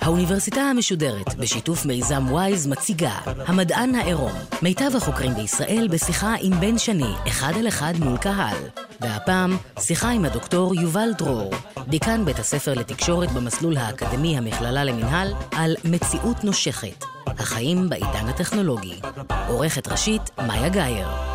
האוניברסיטה 0.00 0.60
המשודרת, 0.60 1.34
בשיתוף 1.34 1.86
מיזם 1.86 2.24
וויז, 2.30 2.66
מציגה 2.66 3.12
המדען 3.46 3.94
העירום. 3.94 4.32
מיטב 4.62 4.96
החוקרים 4.96 5.34
בישראל 5.34 5.88
בשיחה 5.90 6.34
עם 6.40 6.60
בן 6.60 6.78
שני, 6.78 7.12
אחד 7.28 7.52
אל 7.56 7.68
אחד 7.68 7.92
מול 7.98 8.16
קהל. 8.16 8.56
והפעם, 9.00 9.56
שיחה 9.78 10.10
עם 10.10 10.24
הדוקטור 10.24 10.74
יובל 10.74 11.08
דרור, 11.18 11.52
דיקן 11.88 12.24
בית 12.24 12.38
הספר 12.38 12.74
לתקשורת 12.74 13.30
במסלול 13.30 13.76
האקדמי 13.76 14.38
המכללה 14.38 14.84
למינהל, 14.84 15.32
על 15.52 15.76
מציאות 15.84 16.44
נושכת, 16.44 17.04
החיים 17.26 17.88
בעידן 17.88 18.28
הטכנולוגי. 18.28 19.00
עורכת 19.48 19.88
ראשית, 19.88 20.22
מאיה 20.46 20.68
גאייר. 20.68 21.27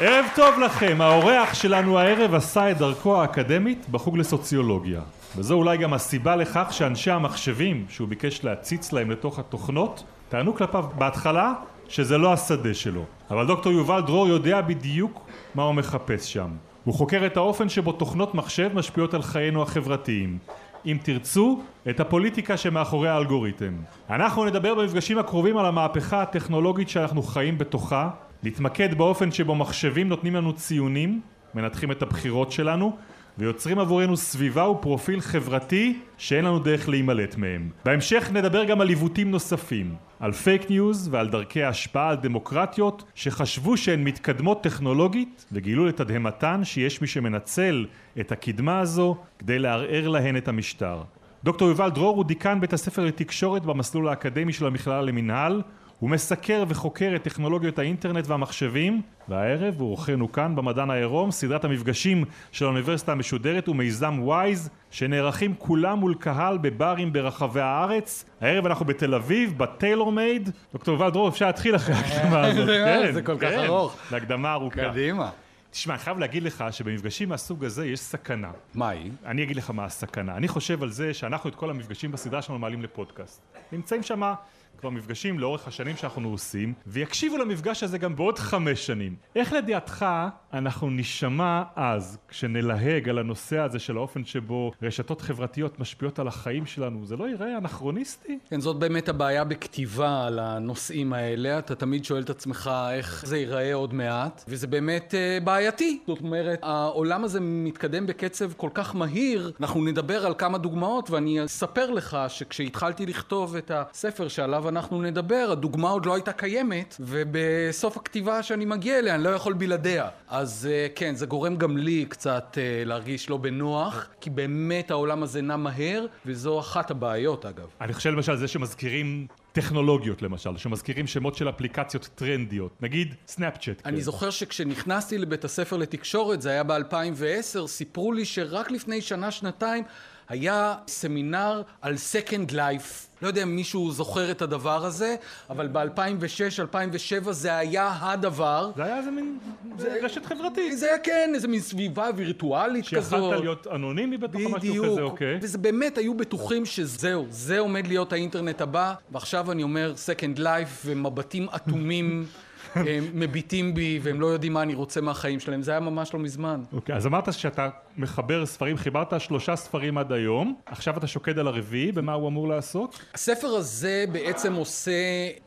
ערב 0.00 0.26
טוב 0.34 0.58
לכם, 0.58 1.00
האורח 1.00 1.54
שלנו 1.54 1.98
הערב 1.98 2.34
עשה 2.34 2.70
את 2.70 2.78
דרכו 2.78 3.20
האקדמית 3.20 3.88
בחוג 3.90 4.18
לסוציולוגיה. 4.18 5.00
וזו 5.36 5.54
אולי 5.54 5.76
גם 5.76 5.92
הסיבה 5.92 6.36
לכך 6.36 6.66
שאנשי 6.70 7.10
המחשבים 7.10 7.84
שהוא 7.88 8.08
ביקש 8.08 8.44
להציץ 8.44 8.92
להם 8.92 9.10
לתוך 9.10 9.38
התוכנות 9.38 10.04
טענו 10.28 10.54
כלפיו 10.54 10.84
בהתחלה 10.98 11.52
שזה 11.88 12.18
לא 12.18 12.32
השדה 12.32 12.74
שלו. 12.74 13.04
אבל 13.30 13.46
דוקטור 13.46 13.72
יובל 13.72 14.00
דרור 14.00 14.28
יודע 14.28 14.60
בדיוק 14.60 15.20
מה 15.54 15.62
הוא 15.62 15.74
מחפש 15.74 16.32
שם. 16.32 16.48
הוא 16.84 16.94
חוקר 16.94 17.26
את 17.26 17.36
האופן 17.36 17.68
שבו 17.68 17.92
תוכנות 17.92 18.34
מחשב 18.34 18.70
משפיעות 18.74 19.14
על 19.14 19.22
חיינו 19.22 19.62
החברתיים. 19.62 20.38
אם 20.88 20.98
תרצו, 21.02 21.62
את 21.90 22.00
הפוליטיקה 22.00 22.56
שמאחורי 22.56 23.08
האלגוריתם. 23.08 23.72
אנחנו 24.10 24.44
נדבר 24.44 24.74
במפגשים 24.74 25.18
הקרובים 25.18 25.56
על 25.56 25.66
המהפכה 25.66 26.22
הטכנולוגית 26.22 26.88
שאנחנו 26.88 27.22
חיים 27.22 27.58
בתוכה, 27.58 28.10
נתמקד 28.42 28.94
באופן 28.94 29.32
שבו 29.32 29.54
מחשבים 29.54 30.08
נותנים 30.08 30.34
לנו 30.34 30.52
ציונים, 30.52 31.20
מנתחים 31.54 31.92
את 31.92 32.02
הבחירות 32.02 32.52
שלנו, 32.52 32.96
ויוצרים 33.38 33.78
עבורנו 33.78 34.16
סביבה 34.16 34.68
ופרופיל 34.68 35.20
חברתי 35.20 35.98
שאין 36.16 36.44
לנו 36.44 36.58
דרך 36.58 36.88
להימלט 36.88 37.36
מהם. 37.36 37.70
בהמשך 37.84 38.30
נדבר 38.32 38.64
גם 38.64 38.80
על 38.80 38.88
עיוותים 38.88 39.30
נוספים, 39.30 39.94
על 40.20 40.32
פייק 40.32 40.70
ניוז 40.70 41.08
ועל 41.12 41.28
דרכי 41.28 41.64
השפעה 41.64 42.08
על 42.08 42.16
דמוקרטיות 42.16 43.04
שחשבו 43.14 43.76
שהן 43.76 44.04
מתקדמות 44.04 44.62
טכנולוגית 44.62 45.46
וגילו 45.52 45.86
לתדהמתן 45.86 46.60
שיש 46.64 47.00
מי 47.00 47.06
שמנצל 47.06 47.86
את 48.20 48.32
הקדמה 48.32 48.80
הזו 48.80 49.16
כדי 49.38 49.58
לערער 49.58 50.08
להן 50.08 50.36
את 50.36 50.48
המשטר. 50.48 51.02
דוקטור 51.44 51.68
יובל 51.68 51.90
דרור 51.90 52.16
הוא 52.16 52.24
דיקן 52.24 52.60
בית 52.60 52.72
הספר 52.72 53.04
לתקשורת 53.04 53.62
במסלול 53.66 54.08
האקדמי 54.08 54.52
של 54.52 54.66
המכללה 54.66 55.02
למינהל 55.02 55.62
הוא 55.98 56.10
מסקר 56.10 56.64
וחוקר 56.68 57.12
את 57.16 57.22
טכנולוגיות 57.22 57.78
האינטרנט 57.78 58.26
והמחשבים 58.26 59.02
והערב 59.28 59.74
הוא 59.78 59.90
אורחנו 59.90 60.32
כאן 60.32 60.56
במדען 60.56 60.90
העירום 60.90 61.30
סדרת 61.30 61.64
המפגשים 61.64 62.24
של 62.52 62.64
האוניברסיטה 62.64 63.12
המשודרת 63.12 63.68
ומיזם 63.68 64.18
וויז 64.22 64.70
שנערכים 64.90 65.54
כולם 65.58 65.98
מול 65.98 66.14
קהל 66.14 66.58
בברים 66.58 67.12
ברחבי 67.12 67.60
הארץ 67.60 68.24
הערב 68.40 68.66
אנחנו 68.66 68.84
בתל 68.84 69.14
אביב 69.14 69.58
בטיילור 69.58 70.12
מייד 70.12 70.50
דוקטור 70.72 70.94
יובל 70.94 71.10
דרור 71.10 71.28
אפשר 71.28 71.46
להתחיל 71.46 71.76
אחרי 71.76 71.94
ההקדמה 71.94 72.46
הזאת 72.46 72.68
כן, 72.68 73.12
זה 73.12 73.22
כל 73.22 73.38
כך 73.38 73.48
כן, 73.48 73.64
ארוך 73.64 73.96
להקדמה 74.10 74.52
ארוכה 74.52 74.90
קדימה 74.90 75.30
תשמע, 75.70 75.94
אני 75.94 76.02
חייב 76.02 76.18
להגיד 76.18 76.42
לך 76.42 76.64
שבמפגשים 76.70 77.28
מהסוג 77.28 77.64
הזה 77.64 77.86
יש 77.86 78.00
סכנה. 78.00 78.50
מה 78.74 78.88
היא? 78.88 79.10
אני 79.26 79.42
אגיד 79.42 79.56
לך 79.56 79.70
מה 79.70 79.84
הסכנה. 79.84 80.36
אני 80.36 80.48
חושב 80.48 80.82
על 80.82 80.90
זה 80.90 81.14
שאנחנו 81.14 81.50
את 81.50 81.54
כל 81.54 81.70
המפגשים 81.70 82.12
בסדרה 82.12 82.42
שלנו 82.42 82.58
מעלים 82.58 82.82
לפודקאסט. 82.82 83.42
נמצאים 83.72 84.02
שם 84.02 84.32
כבר 84.80 84.90
מפגשים 84.90 85.38
לאורך 85.38 85.68
השנים 85.68 85.96
שאנחנו 85.96 86.28
עושים, 86.28 86.74
ויקשיבו 86.86 87.36
למפגש 87.36 87.82
הזה 87.82 87.98
גם 87.98 88.16
בעוד 88.16 88.38
חמש 88.38 88.86
שנים. 88.86 89.16
איך 89.36 89.52
לדעתך 89.52 90.06
אנחנו 90.52 90.90
נשמע 90.90 91.62
אז, 91.76 92.18
כשנלהג 92.28 93.08
על 93.08 93.18
הנושא 93.18 93.58
הזה 93.58 93.78
של 93.78 93.96
האופן 93.96 94.24
שבו 94.24 94.72
רשתות 94.82 95.20
חברתיות 95.20 95.80
משפיעות 95.80 96.18
על 96.18 96.28
החיים 96.28 96.66
שלנו, 96.66 97.06
זה 97.06 97.16
לא 97.16 97.28
ייראה 97.28 97.58
אנכרוניסטי? 97.58 98.38
כן, 98.50 98.60
זאת 98.60 98.76
באמת 98.76 99.08
הבעיה 99.08 99.44
בכתיבה 99.44 100.26
על 100.26 100.38
הנושאים 100.38 101.12
האלה. 101.12 101.58
אתה 101.58 101.74
תמיד 101.74 102.04
שואל 102.04 102.22
את 102.22 102.30
עצמך 102.30 102.70
איך 102.92 103.26
זה 103.26 103.38
ייראה 103.38 103.74
עוד 103.74 103.94
מעט, 103.94 104.44
וזה 104.48 104.66
באמת 104.66 105.14
uh, 105.14 105.44
בעייתי. 105.44 105.98
זאת 106.06 106.20
אומרת, 106.20 106.58
העולם 106.62 107.24
הזה 107.24 107.40
מתקדם 107.40 108.06
בקצב 108.06 108.52
כל 108.52 108.70
כך 108.74 108.94
מהיר, 108.94 109.52
אנחנו 109.60 109.84
נדבר 109.84 110.26
על 110.26 110.34
כמה 110.38 110.58
דוגמאות, 110.58 111.10
ואני 111.10 111.44
אספר 111.44 111.90
לך 111.90 112.18
שכשהתחלתי 112.28 113.06
לכתוב 113.06 113.56
את 113.56 113.70
הספר 113.74 114.28
שעליו 114.28 114.67
אנחנו 114.68 115.02
נדבר, 115.02 115.48
הדוגמה 115.52 115.90
עוד 115.90 116.06
לא 116.06 116.14
הייתה 116.14 116.32
קיימת, 116.32 116.96
ובסוף 117.00 117.96
הכתיבה 117.96 118.42
שאני 118.42 118.64
מגיע 118.64 118.98
אליה, 118.98 119.14
אני 119.14 119.24
לא 119.24 119.28
יכול 119.28 119.52
בלעדיה. 119.52 120.08
אז 120.28 120.68
אה, 120.70 120.86
כן, 120.94 121.14
זה 121.14 121.26
גורם 121.26 121.56
גם 121.56 121.76
לי 121.76 122.06
קצת 122.08 122.58
אה, 122.60 122.84
להרגיש 122.84 123.30
לא 123.30 123.36
בנוח, 123.36 124.06
כי 124.20 124.30
באמת 124.30 124.90
העולם 124.90 125.22
הזה 125.22 125.42
נע 125.42 125.56
מהר, 125.56 126.06
וזו 126.26 126.60
אחת 126.60 126.90
הבעיות 126.90 127.46
אגב. 127.46 127.66
אני 127.80 127.92
חושב 127.92 128.10
למשל 128.10 128.36
זה 128.36 128.48
שמזכירים 128.48 129.26
טכנולוגיות 129.52 130.22
למשל, 130.22 130.56
שמזכירים 130.56 131.06
שמות 131.06 131.34
של 131.34 131.48
אפליקציות 131.48 132.08
טרנדיות, 132.14 132.82
נגיד 132.82 133.14
סנאפצ'אט. 133.26 133.82
אני 133.86 133.96
כן. 133.96 134.02
זוכר 134.02 134.30
שכשנכנסתי 134.30 135.18
לבית 135.18 135.44
הספר 135.44 135.76
לתקשורת, 135.76 136.42
זה 136.42 136.50
היה 136.50 136.62
ב-2010, 136.62 137.66
סיפרו 137.66 138.12
לי 138.12 138.24
שרק 138.24 138.70
לפני 138.70 139.00
שנה-שנתיים 139.00 139.84
היה 140.28 140.74
סמינר 140.88 141.62
על 141.82 141.94
Second 141.94 142.52
Life. 142.52 143.08
לא 143.22 143.28
יודע 143.28 143.42
אם 143.42 143.56
מישהו 143.56 143.92
זוכר 143.92 144.30
את 144.30 144.42
הדבר 144.42 144.84
הזה, 144.84 145.16
אבל 145.50 145.68
ב-2006-2007 145.72 147.30
זה 147.30 147.56
היה 147.56 147.96
הדבר. 148.00 148.70
זה 148.76 148.84
היה 148.84 148.98
איזה 148.98 149.10
מין 149.10 149.38
זה... 149.78 149.98
רשת 150.02 150.26
חברתית. 150.26 150.78
זה 150.78 150.86
היה 150.86 150.98
כן, 150.98 151.30
איזה 151.34 151.48
מין 151.48 151.60
סביבה 151.60 152.10
וירטואלית 152.16 152.88
כזאת. 152.88 153.20
שיכלת 153.20 153.40
להיות 153.40 153.66
אנונימי 153.66 154.16
בתוך 154.16 154.40
משהו 154.50 154.84
כזה, 154.84 155.02
אוקיי. 155.02 155.38
וזה 155.42 155.58
באמת, 155.58 155.98
היו 155.98 156.14
בטוחים 156.14 156.66
שזהו, 156.66 157.26
זה 157.30 157.58
עומד 157.58 157.86
להיות 157.86 158.12
האינטרנט 158.12 158.60
הבא, 158.60 158.94
ועכשיו 159.10 159.52
אני 159.52 159.62
אומר 159.62 159.94
Second 159.96 160.38
Life 160.38 160.84
ומבטים 160.84 161.46
אטומים. 161.56 162.24
הם 162.74 163.04
מביטים 163.14 163.74
בי 163.74 164.00
והם 164.02 164.20
לא 164.20 164.26
יודעים 164.26 164.52
מה 164.52 164.62
אני 164.62 164.74
רוצה 164.74 165.00
מהחיים 165.00 165.40
שלהם, 165.40 165.62
זה 165.62 165.70
היה 165.70 165.80
ממש 165.80 166.14
לא 166.14 166.20
מזמן. 166.20 166.62
אוקיי, 166.72 166.94
okay, 166.94 166.98
אז 166.98 167.06
אמרת 167.06 167.32
שאתה 167.32 167.68
מחבר 167.96 168.46
ספרים, 168.46 168.76
חיברת 168.76 169.20
שלושה 169.20 169.56
ספרים 169.56 169.98
עד 169.98 170.12
היום, 170.12 170.54
עכשיו 170.66 170.98
אתה 170.98 171.06
שוקד 171.06 171.38
על 171.38 171.46
הרביעי, 171.46 171.92
במה 171.92 172.12
הוא 172.12 172.28
אמור 172.28 172.48
לעסוק? 172.48 172.94
הספר 173.14 173.48
הזה 173.48 174.04
בעצם 174.12 174.54
עושה 174.54 174.92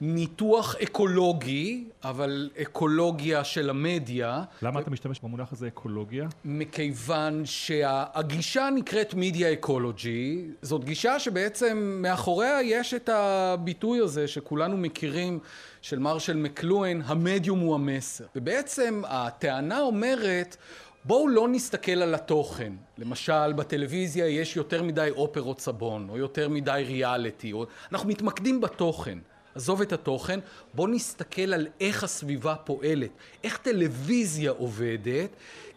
ניתוח 0.01 0.75
אקולוגי, 0.83 1.83
אבל 2.03 2.49
אקולוגיה 2.61 3.43
של 3.43 3.69
המדיה. 3.69 4.43
למה 4.61 4.79
ו... 4.79 4.81
אתה 4.81 4.89
משתמש 4.89 5.19
במונח 5.23 5.53
הזה 5.53 5.67
אקולוגיה? 5.67 6.27
מכיוון 6.45 7.41
שהגישה 7.45 8.69
נקראת 8.75 9.13
מידיה 9.13 9.53
אקולוגי, 9.53 10.45
זאת 10.61 10.83
גישה 10.83 11.19
שבעצם 11.19 11.99
מאחוריה 12.01 12.61
יש 12.61 12.93
את 12.93 13.09
הביטוי 13.09 13.99
הזה 13.99 14.27
שכולנו 14.27 14.77
מכירים. 14.77 15.39
של 15.81 15.99
מרשל 15.99 16.37
מקלואין, 16.37 17.01
המדיום 17.05 17.59
הוא 17.59 17.75
המסר. 17.75 18.25
ובעצם 18.35 19.01
הטענה 19.07 19.79
אומרת, 19.79 20.57
בואו 21.05 21.27
לא 21.27 21.47
נסתכל 21.47 21.91
על 21.91 22.15
התוכן. 22.15 22.73
למשל, 22.97 23.53
בטלוויזיה 23.53 24.27
יש 24.27 24.55
יותר 24.55 24.83
מדי 24.83 25.09
אופרות 25.15 25.59
סבון, 25.59 26.09
או 26.09 26.17
יותר 26.17 26.49
מדי 26.49 26.83
ריאליטי, 26.87 27.53
או... 27.53 27.65
אנחנו 27.91 28.09
מתמקדים 28.09 28.61
בתוכן. 28.61 29.19
עזוב 29.55 29.81
את 29.81 29.93
התוכן, 29.93 30.39
בואו 30.73 30.87
נסתכל 30.87 31.53
על 31.53 31.67
איך 31.79 32.03
הסביבה 32.03 32.55
פועלת, 32.55 33.09
איך 33.43 33.57
טלוויזיה 33.57 34.51
עובדת, 34.51 35.29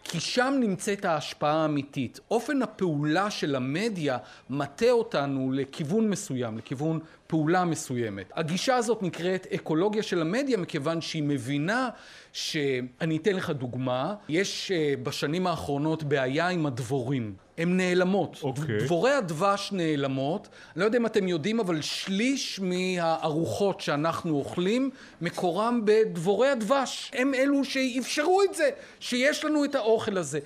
כי 0.07 0.19
שם 0.19 0.53
נמצאת 0.59 1.05
ההשפעה 1.05 1.53
האמיתית. 1.53 2.19
אופן 2.31 2.61
הפעולה 2.61 3.31
של 3.31 3.55
המדיה 3.55 4.17
מטה 4.49 4.91
אותנו 4.91 5.51
לכיוון 5.51 6.09
מסוים, 6.09 6.57
לכיוון 6.57 6.99
פעולה 7.27 7.65
מסוימת. 7.65 8.31
הגישה 8.35 8.75
הזאת 8.75 9.03
נקראת 9.03 9.47
אקולוגיה 9.55 10.03
של 10.03 10.21
המדיה 10.21 10.57
מכיוון 10.57 11.01
שהיא 11.01 11.23
מבינה 11.23 11.89
שאני 12.33 13.17
אתן 13.17 13.35
לך 13.35 13.49
דוגמה, 13.49 14.15
יש 14.29 14.71
אה, 14.71 14.93
בשנים 15.03 15.47
האחרונות 15.47 16.03
בעיה 16.03 16.47
עם 16.47 16.65
הדבורים. 16.65 17.44
הן 17.57 17.77
נעלמות. 17.77 18.37
אוקיי. 18.43 18.77
דבורי 18.79 19.11
הדבש 19.11 19.71
נעלמות. 19.71 20.47
אני 20.75 20.79
לא 20.81 20.85
יודע 20.85 20.97
אם 20.97 21.05
אתם 21.05 21.27
יודעים, 21.27 21.59
אבל 21.59 21.81
שליש 21.81 22.59
מהארוחות 22.59 23.81
שאנחנו 23.81 24.35
אוכלים, 24.35 24.89
מקורם 25.21 25.81
בדבורי 25.85 26.49
הדבש. 26.49 27.11
הם 27.13 27.33
אלו 27.33 27.65
שאפשרו 27.65 28.41
את 28.43 28.55
זה, 28.55 28.69
שיש 28.99 29.45
לנו 29.45 29.65
את 29.65 29.75
האוכל 29.75 30.17
הזה. 30.17 30.39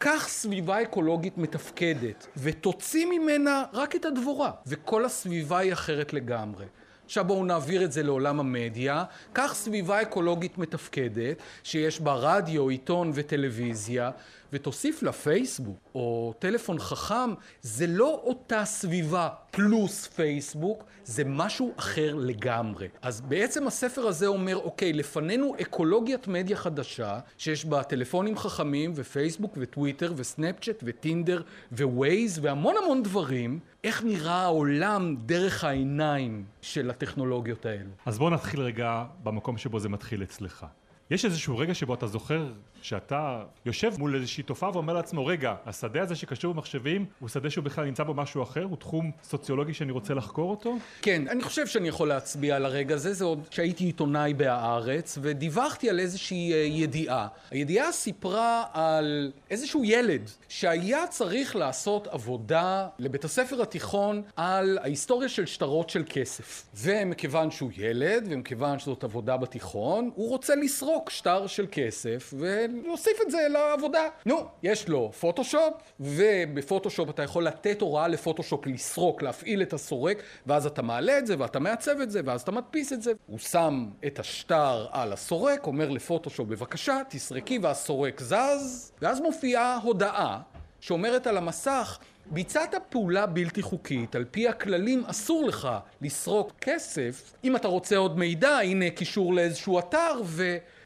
כך 0.00 0.28
סביבה 0.28 0.82
אקולוגית 0.82 1.38
מתפקדת, 1.38 2.26
ותוציא 2.36 3.06
ממנה 3.06 3.64
רק 3.72 3.96
את 3.96 4.04
הדבורה, 4.04 4.50
וכל 4.66 5.04
הסביבה 5.04 5.58
היא 5.58 5.72
אחרת 5.72 6.12
לגמרי. 6.12 6.64
עכשיו 7.04 7.24
בואו 7.24 7.44
נעביר 7.44 7.84
את 7.84 7.92
זה 7.92 8.02
לעולם 8.02 8.40
המדיה. 8.40 9.04
קח 9.32 9.54
סביבה 9.54 10.02
אקולוגית 10.02 10.58
מתפקדת, 10.58 11.36
שיש 11.62 12.00
בה 12.00 12.14
רדיו, 12.14 12.68
עיתון 12.68 13.10
וטלוויזיה, 13.14 14.10
ותוסיף 14.52 15.02
לה 15.02 15.12
פייסבוק 15.12 15.78
או 15.94 16.34
טלפון 16.38 16.78
חכם, 16.78 17.34
זה 17.62 17.86
לא 17.86 18.20
אותה 18.24 18.64
סביבה 18.64 19.28
פלוס 19.50 20.06
פייסבוק, 20.06 20.84
זה 21.04 21.24
משהו 21.24 21.72
אחר 21.76 22.14
לגמרי. 22.14 22.88
אז 23.02 23.20
בעצם 23.20 23.66
הספר 23.66 24.06
הזה 24.06 24.26
אומר, 24.26 24.56
אוקיי, 24.56 24.92
לפנינו 24.92 25.54
אקולוגיית 25.62 26.28
מדיה 26.28 26.56
חדשה, 26.56 27.18
שיש 27.38 27.64
בה 27.64 27.82
טלפונים 27.82 28.38
חכמים 28.38 28.92
ופייסבוק 28.94 29.54
וטוויטר 29.56 30.12
וסנאפצ'אט 30.16 30.82
וטינדר 30.86 31.42
ווייז 31.72 32.38
והמון 32.42 32.74
המון 32.82 33.02
דברים, 33.02 33.58
איך 33.84 34.04
נראה 34.04 34.42
העולם 34.42 35.16
דרך 35.26 35.64
העיניים 35.64 36.44
של 36.62 36.90
הטכנולוגיות 36.90 37.66
האלה. 37.66 37.90
אז 38.06 38.18
בואו 38.18 38.30
נתחיל 38.30 38.60
רגע 38.60 39.04
במקום 39.22 39.58
שבו 39.58 39.80
זה 39.80 39.88
מתחיל 39.88 40.22
אצלך. 40.22 40.66
יש 41.10 41.24
איזשהו 41.24 41.58
רגע 41.58 41.74
שבו 41.74 41.94
אתה 41.94 42.06
זוכר 42.06 42.46
שאתה 42.82 43.42
יושב 43.66 43.92
מול 43.98 44.14
איזושהי 44.14 44.42
תופעה 44.42 44.70
ואומר 44.72 44.92
לעצמו 44.92 45.26
רגע 45.26 45.54
השדה 45.66 46.02
הזה 46.02 46.14
שקשור 46.14 46.54
במחשבים 46.54 47.04
הוא 47.18 47.28
שדה 47.28 47.50
שהוא 47.50 47.64
בכלל 47.64 47.84
נמצא 47.84 48.04
בו 48.04 48.14
משהו 48.14 48.42
אחר? 48.42 48.62
הוא 48.62 48.76
תחום 48.76 49.10
סוציולוגי 49.24 49.74
שאני 49.74 49.92
רוצה 49.92 50.14
לחקור 50.14 50.50
אותו? 50.50 50.76
כן 51.02 51.28
אני 51.28 51.42
חושב 51.42 51.66
שאני 51.66 51.88
יכול 51.88 52.08
להצביע 52.08 52.56
על 52.56 52.64
הרגע 52.64 52.94
הזה. 52.94 53.12
זה 53.12 53.24
עוד 53.24 53.46
כשהייתי 53.50 53.84
עיתונאי 53.84 54.34
בהארץ 54.34 55.18
ודיווחתי 55.22 55.90
על 55.90 55.98
איזושהי 56.00 56.52
אה, 56.52 56.58
ידיעה. 56.58 57.28
הידיעה 57.50 57.92
סיפרה 57.92 58.64
על 58.72 59.32
איזשהו 59.50 59.84
ילד 59.84 60.30
שהיה 60.48 61.06
צריך 61.06 61.56
לעשות 61.56 62.06
עבודה 62.06 62.88
לבית 62.98 63.24
הספר 63.24 63.62
התיכון 63.62 64.22
על 64.36 64.78
ההיסטוריה 64.82 65.28
של 65.28 65.46
שטרות 65.46 65.90
של 65.90 66.02
כסף. 66.08 66.64
ומכיוון 66.74 67.50
שהוא 67.50 67.70
ילד 67.76 68.26
ומכיוון 68.30 68.78
שזאת 68.78 69.04
עבודה 69.04 69.36
בתיכון 69.36 70.10
הוא 70.14 70.28
רוצה 70.28 70.56
לסרוק 70.96 71.10
שטר 71.10 71.46
של 71.46 71.66
כסף 71.72 72.34
ו... 72.38 72.64
להוסיף 72.84 73.18
את 73.22 73.30
זה 73.30 73.46
לעבודה. 73.50 74.08
נו, 74.26 74.46
יש 74.62 74.88
לו 74.88 75.12
פוטושופ, 75.20 75.74
ובפוטושופ 76.00 77.10
אתה 77.10 77.22
יכול 77.22 77.44
לתת 77.44 77.80
הוראה 77.80 78.08
לפוטושופ 78.08 78.66
לסרוק, 78.66 79.22
להפעיל 79.22 79.62
את 79.62 79.72
הסורק, 79.72 80.22
ואז 80.46 80.66
אתה 80.66 80.82
מעלה 80.82 81.18
את 81.18 81.26
זה, 81.26 81.34
ואתה 81.38 81.58
מעצב 81.58 82.00
את 82.00 82.10
זה, 82.10 82.20
ואז 82.24 82.42
אתה 82.42 82.50
מדפיס 82.50 82.92
את 82.92 83.02
זה. 83.02 83.12
הוא 83.26 83.38
שם 83.38 83.86
את 84.06 84.18
השטר 84.18 84.86
על 84.90 85.12
הסורק, 85.12 85.66
אומר 85.66 85.90
לפוטושופ, 85.90 86.48
בבקשה, 86.48 87.00
תסרקי, 87.08 87.58
והסורק 87.62 88.20
זז, 88.20 88.92
ואז 89.02 89.20
מופיעה 89.20 89.78
הודעה 89.82 90.40
שאומרת 90.80 91.26
על 91.26 91.36
המסך, 91.36 91.98
ביצעת 92.30 92.74
פעולה 92.88 93.26
בלתי 93.26 93.62
חוקית, 93.62 94.16
על 94.16 94.24
פי 94.30 94.48
הכללים 94.48 95.04
אסור 95.06 95.44
לך 95.44 95.68
לסרוק 96.02 96.52
כסף. 96.60 97.32
אם 97.44 97.56
אתה 97.56 97.68
רוצה 97.68 97.96
עוד 97.96 98.18
מידע, 98.18 98.58
הנה 98.58 98.90
קישור 98.90 99.34
לאיזשהו 99.34 99.78
אתר, 99.78 100.22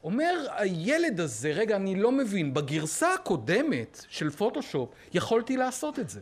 ואומר 0.03 0.47
הילד 0.57 1.21
הזה, 1.21 1.53
רגע, 1.53 1.77
אני 1.77 1.95
לא 1.95 2.13
מבין, 2.13 2.55
בגרסה 2.55 3.15
הקודמת 3.15 4.05
של 4.09 4.31
פוטושופ 4.31 4.91
יכולתי 5.15 5.57
לעשות 5.57 5.99
את 5.99 6.11
זה. 6.11 6.21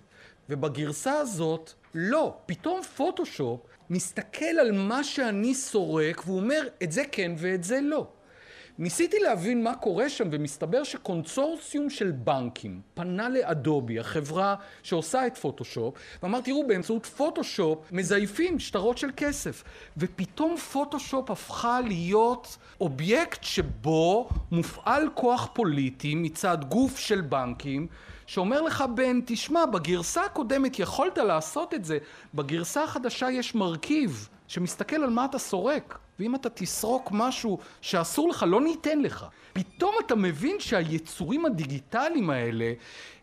ובגרסה 0.49 1.19
הזאת, 1.19 1.73
לא. 1.95 2.37
פתאום 2.47 2.83
פוטושופ 2.83 3.61
מסתכל 3.91 4.45
על 4.45 4.73
מה 4.73 5.05
שאני 5.05 5.55
סורק, 5.55 6.23
והוא 6.27 6.41
אומר, 6.41 6.69
את 6.83 6.93
זה 6.93 7.03
כן 7.13 7.33
ואת 7.39 7.65
זה 7.65 7.81
לא. 7.81 8.07
ניסיתי 8.79 9.19
להבין 9.19 9.63
מה 9.63 9.75
קורה 9.75 10.09
שם, 10.09 10.29
ומסתבר 10.33 10.85
שקונסורסיום 10.85 11.91
של 11.91 12.11
בנקים 12.11 12.81
פנה 12.95 13.29
לאדובי, 13.29 13.99
החברה 13.99 14.55
שעושה 14.83 15.27
את 15.27 15.39
פוטושופ, 15.39 15.95
ואמר, 16.23 16.41
תראו, 16.41 16.67
באמצעות 16.67 17.07
פוטושופ 17.07 17.93
מזייפים 17.93 18.59
שטרות 18.59 18.99
של 18.99 19.11
כסף. 19.17 19.65
ופתאום 19.97 20.57
פוטושופ 20.57 21.31
הפכה 21.31 21.81
להיות 21.81 22.57
אובייקט 22.81 23.43
שבו 23.45 24.29
מופעל 24.51 25.09
כוח 25.15 25.49
פוליטי 25.53 26.15
מצד 26.15 26.59
גוף 26.69 26.99
של 26.99 27.21
בנקים, 27.21 27.87
שאומר 28.27 28.61
לך, 28.63 28.85
בן, 28.95 29.21
תשמע, 29.27 29.67
בגרסה 29.67 30.25
הקודמת 30.25 30.79
יכולת 30.79 31.19
לעשות 31.19 31.75
את 31.75 31.85
זה, 31.85 31.99
בגרסה 32.35 32.85
החדשה 32.85 33.31
יש 33.31 33.55
מרכיב 33.55 34.29
שמסתכל 34.49 34.97
על 34.97 35.11
מה 35.11 35.25
אתה 35.25 35.39
סורק. 35.39 35.99
ואם 36.19 36.35
אתה 36.35 36.49
תסרוק 36.51 37.11
משהו 37.13 37.59
שאסור 37.81 38.29
לך, 38.29 38.45
לא 38.49 38.61
ניתן 38.61 39.01
לך. 39.03 39.27
פתאום 39.53 39.95
אתה 40.07 40.15
מבין 40.15 40.57
שהיצורים 40.61 41.47
הדיגיטליים 41.47 42.31
האלה 42.31 42.73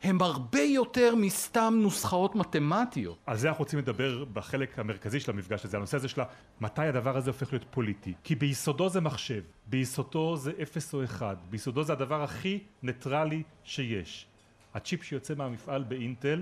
הם 0.04 0.22
הרבה 0.22 0.62
יותר 0.62 1.16
מסתם 1.16 1.74
נוסחאות 1.78 2.36
מתמטיות. 2.36 3.18
על 3.26 3.38
זה 3.38 3.50
אנחנו 3.50 3.62
רוצים 3.62 3.80
לדבר 3.80 4.26
בחלק 4.34 4.80
המרכזי 4.80 5.20
של 5.20 5.32
המפגש 5.32 5.66
הזה, 5.66 5.78
הנושא 5.78 5.98
הזה 5.98 6.08
של 6.08 6.22
מתי 6.62 6.82
הדבר 6.82 7.18
הזה 7.18 7.30
הופך 7.30 7.54
להיות 7.54 7.66
פוליטי. 7.72 8.14
כי 8.24 8.36
ביסודו 8.36 8.90
זה 8.90 9.02
מחשב, 9.02 9.42
ביסודו 9.68 10.38
זה 10.38 10.52
אפס 10.62 10.94
או 10.94 11.04
אחד, 11.04 11.36
ביסודו 11.50 11.84
זה 11.84 11.94
הדבר 11.94 12.24
הכי 12.24 12.60
ניטרלי 12.84 13.44
שיש. 13.64 14.28
הצ'יפ 14.74 15.04
שיוצא 15.04 15.34
מהמפעל 15.36 15.84
באינטל 15.84 16.42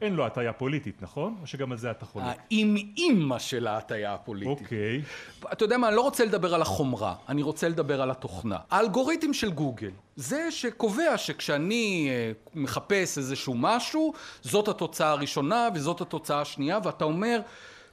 אין 0.00 0.14
לו 0.14 0.26
הטיה 0.26 0.52
פוליטית, 0.52 1.02
נכון? 1.02 1.36
או 1.42 1.46
שגם 1.46 1.72
על 1.72 1.78
זה 1.78 1.90
אתה 1.90 2.06
חולק? 2.06 2.26
האם-אימא 2.26 3.38
של 3.38 3.66
ההטיה 3.66 4.14
הפוליטית. 4.14 4.60
אוקיי. 4.60 5.02
אתה 5.52 5.64
יודע 5.64 5.78
מה, 5.78 5.88
אני 5.88 5.96
לא 5.96 6.00
רוצה 6.00 6.24
לדבר 6.24 6.54
על 6.54 6.62
החומרה, 6.62 7.14
אני 7.28 7.42
רוצה 7.42 7.68
לדבר 7.68 8.02
על 8.02 8.10
התוכנה. 8.10 8.58
האלגוריתם 8.70 9.32
של 9.32 9.50
גוגל, 9.50 9.90
זה 10.16 10.50
שקובע 10.50 11.18
שכשאני 11.18 12.08
אה, 12.10 12.32
מחפש 12.54 13.18
איזשהו 13.18 13.54
משהו, 13.54 14.12
זאת 14.42 14.68
התוצאה 14.68 15.10
הראשונה 15.10 15.68
וזאת 15.74 16.00
התוצאה 16.00 16.40
השנייה, 16.40 16.78
ואתה 16.84 17.04
אומר... 17.04 17.40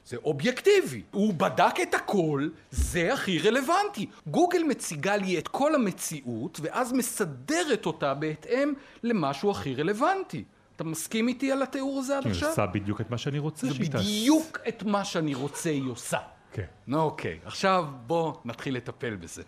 זה 0.05 0.17
אובייקטיבי. 0.17 1.01
הוא 1.11 1.33
בדק 1.33 1.75
את 1.81 1.93
הכל, 1.93 2.49
זה 2.71 3.13
הכי 3.13 3.39
רלוונטי. 3.39 4.05
גוגל 4.27 4.63
מציגה 4.63 5.15
לי 5.15 5.37
את 5.37 5.47
כל 5.47 5.75
המציאות, 5.75 6.59
ואז 6.61 6.93
מסדרת 6.93 7.85
אותה 7.85 8.13
בהתאם 8.13 8.73
למשהו 9.03 9.51
הכי 9.51 9.75
רלוונטי. 9.75 10.43
אתה 10.79 10.87
מסכים 10.87 11.27
איתי 11.27 11.51
על 11.51 11.63
התיאור 11.63 11.99
הזה 11.99 12.17
עד 12.17 12.27
עכשיו? 12.27 12.47
היא 12.47 12.51
עושה 12.51 12.65
בדיוק 12.65 13.01
את 13.01 13.09
מה 13.11 13.17
שאני 13.17 13.39
רוצה 13.39 13.73
שהיא 13.73 13.91
תעשה. 13.91 14.03
זה 14.03 14.09
בדיוק 14.09 14.59
את 14.67 14.83
מה 14.83 15.05
שאני 15.05 15.35
רוצה 15.35 15.69
היא 15.69 15.89
עושה. 15.91 16.17
כן. 16.53 16.93
אוקיי, 16.93 17.39
עכשיו 17.45 17.85
בוא 18.07 18.33
נתחיל 18.45 18.75
לטפל 18.75 19.15
בזה. 19.15 19.43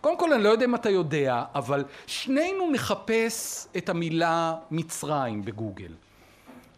קודם 0.00 0.18
כל, 0.18 0.32
אני 0.32 0.42
לא 0.42 0.48
יודע 0.48 0.64
אם 0.64 0.74
אתה 0.74 0.90
יודע, 0.90 1.44
אבל 1.54 1.84
שנינו 2.06 2.70
נחפש 2.70 3.66
את 3.76 3.88
המילה 3.88 4.54
מצרים 4.70 5.44
בגוגל. 5.44 5.92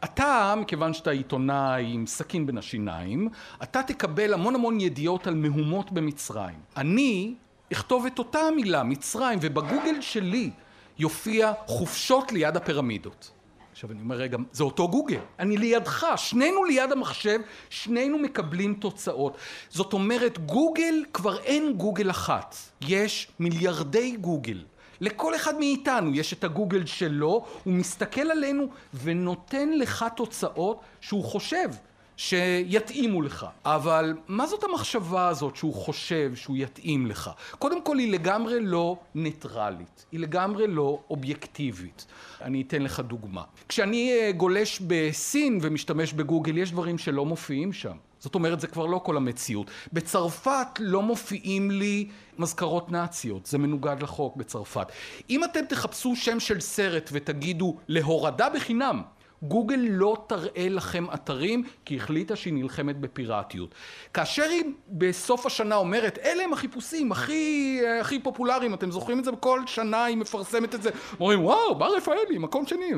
אתה, 0.05 0.55
מכיוון 0.57 0.95
שאתה 0.95 1.11
עיתונאי 1.11 1.93
עם 1.93 2.07
סכין 2.07 2.47
בין 2.47 2.59
השיניים, 2.59 3.29
אתה 3.63 3.83
תקבל 3.83 4.35
המון 4.35 4.55
המון 4.55 4.81
ידיעות 4.81 5.27
על 5.27 5.35
מהומות 5.35 5.93
במצרים. 5.93 6.59
אני 6.77 7.35
אכתוב 7.73 8.07
את 8.07 8.19
אותה 8.19 8.39
המילה, 8.39 8.83
מצרים, 8.83 9.39
ובגוגל 9.43 10.01
שלי 10.01 10.51
יופיע 10.99 11.53
חופשות 11.67 12.33
ליד 12.33 12.57
הפירמידות. 12.57 13.31
עכשיו 13.77 13.93
אני 13.93 14.01
אומר 14.01 14.17
רגע, 14.17 14.39
זה 14.53 14.65
אותו 14.65 14.89
גוגל, 14.89 15.19
אני 15.39 15.57
לידך, 15.57 16.07
שנינו 16.17 16.65
ליד 16.65 16.93
המחשב, 16.93 17.41
שנינו 17.71 18.19
מקבלים 18.19 18.75
תוצאות. 18.75 19.37
זאת 19.69 19.93
אומרת, 19.93 20.39
גוגל 20.39 21.05
כבר 21.13 21.39
אין 21.39 21.73
גוגל 21.73 22.11
אחת, 22.11 22.57
יש 22.81 23.29
מיליארדי 23.39 24.17
גוגל. 24.17 24.65
לכל 25.01 25.35
אחד 25.35 25.59
מאיתנו 25.59 26.15
יש 26.15 26.33
את 26.33 26.45
הגוגל 26.45 26.87
שלו, 26.87 27.45
הוא 27.65 27.73
מסתכל 27.75 28.31
עלינו 28.31 28.69
ונותן 29.03 29.73
לך 29.73 30.05
תוצאות 30.17 30.81
שהוא 31.01 31.25
חושב 31.25 31.69
שיתאימו 32.17 33.23
לך. 33.23 33.47
אבל 33.65 34.15
מה 34.29 34.47
זאת 34.47 34.65
המחשבה 34.65 35.29
הזאת 35.29 35.57
שהוא 35.57 35.75
חושב 35.75 36.33
שהוא 36.35 36.57
יתאים 36.57 37.07
לך? 37.07 37.31
קודם 37.59 37.83
כל 37.83 37.99
היא 37.99 38.13
לגמרי 38.13 38.61
לא 38.61 38.97
ניטרלית, 39.15 40.07
היא 40.13 40.21
לגמרי 40.21 40.67
לא 40.67 41.01
אובייקטיבית. 41.11 42.07
אני 42.43 42.63
אתן 42.63 42.83
לך 42.83 43.01
דוגמה. 43.01 43.43
כשאני 43.69 44.13
אה, 44.13 44.33
גולש 44.33 44.81
בסין 44.87 45.59
ומשתמש 45.63 46.13
בגוגל, 46.13 46.59
יש 46.59 46.73
דברים 46.73 46.99
שלא 46.99 47.27
מופיעים 47.27 47.73
שם. 47.73 47.97
זאת 48.19 48.35
אומרת, 48.35 48.61
זה 48.61 48.67
כבר 48.67 48.87
לא 48.87 48.99
כל 48.99 49.17
המציאות. 49.17 49.71
בצרפת 49.93 50.67
לא 50.81 51.03
מופיעים 51.03 51.71
לי 51.71 52.09
מזכרות 52.39 52.93
נאציות, 52.93 53.47
זה 53.47 53.59
מנוגד 53.59 54.03
לחוק 54.03 54.37
בצרפת. 54.37 54.87
אם 55.31 55.45
אתם 55.45 55.61
תחפשו 55.69 56.17
שם 56.17 56.41
של 56.41 56.61
סרט 56.61 57.11
ותגידו 57.13 57.77
להורדה 57.89 58.49
בחינם, 58.51 59.03
גוגל 59.43 59.81
לא 59.91 60.25
תראה 60.27 60.69
לכם 60.69 61.07
אתרים 61.15 61.63
כי 61.85 61.97
החליטה 61.97 62.37
שהיא 62.37 62.55
נלחמת 62.55 63.01
בפיראטיות. 63.01 63.75
כאשר 64.15 64.43
היא 64.43 64.65
בסוף 64.89 65.47
השנה 65.47 65.75
אומרת 65.77 66.19
אלה 66.25 66.45
הם 66.45 66.53
החיפושים 66.53 67.13
הכי, 67.13 67.81
הכי 68.01 68.19
פופולריים 68.19 68.75
אתם 68.75 68.91
זוכרים 68.91 69.19
את 69.19 69.25
זה? 69.25 69.33
בכל 69.33 69.61
שנה 69.67 70.05
היא 70.05 70.17
מפרסמת 70.17 70.75
את 70.75 70.83
זה 70.83 70.91
אומרים 71.21 71.45
וואו 71.45 71.75
בר 71.75 71.97
רפאלי 71.97 72.39
מקום 72.39 72.67
שני 72.67 72.91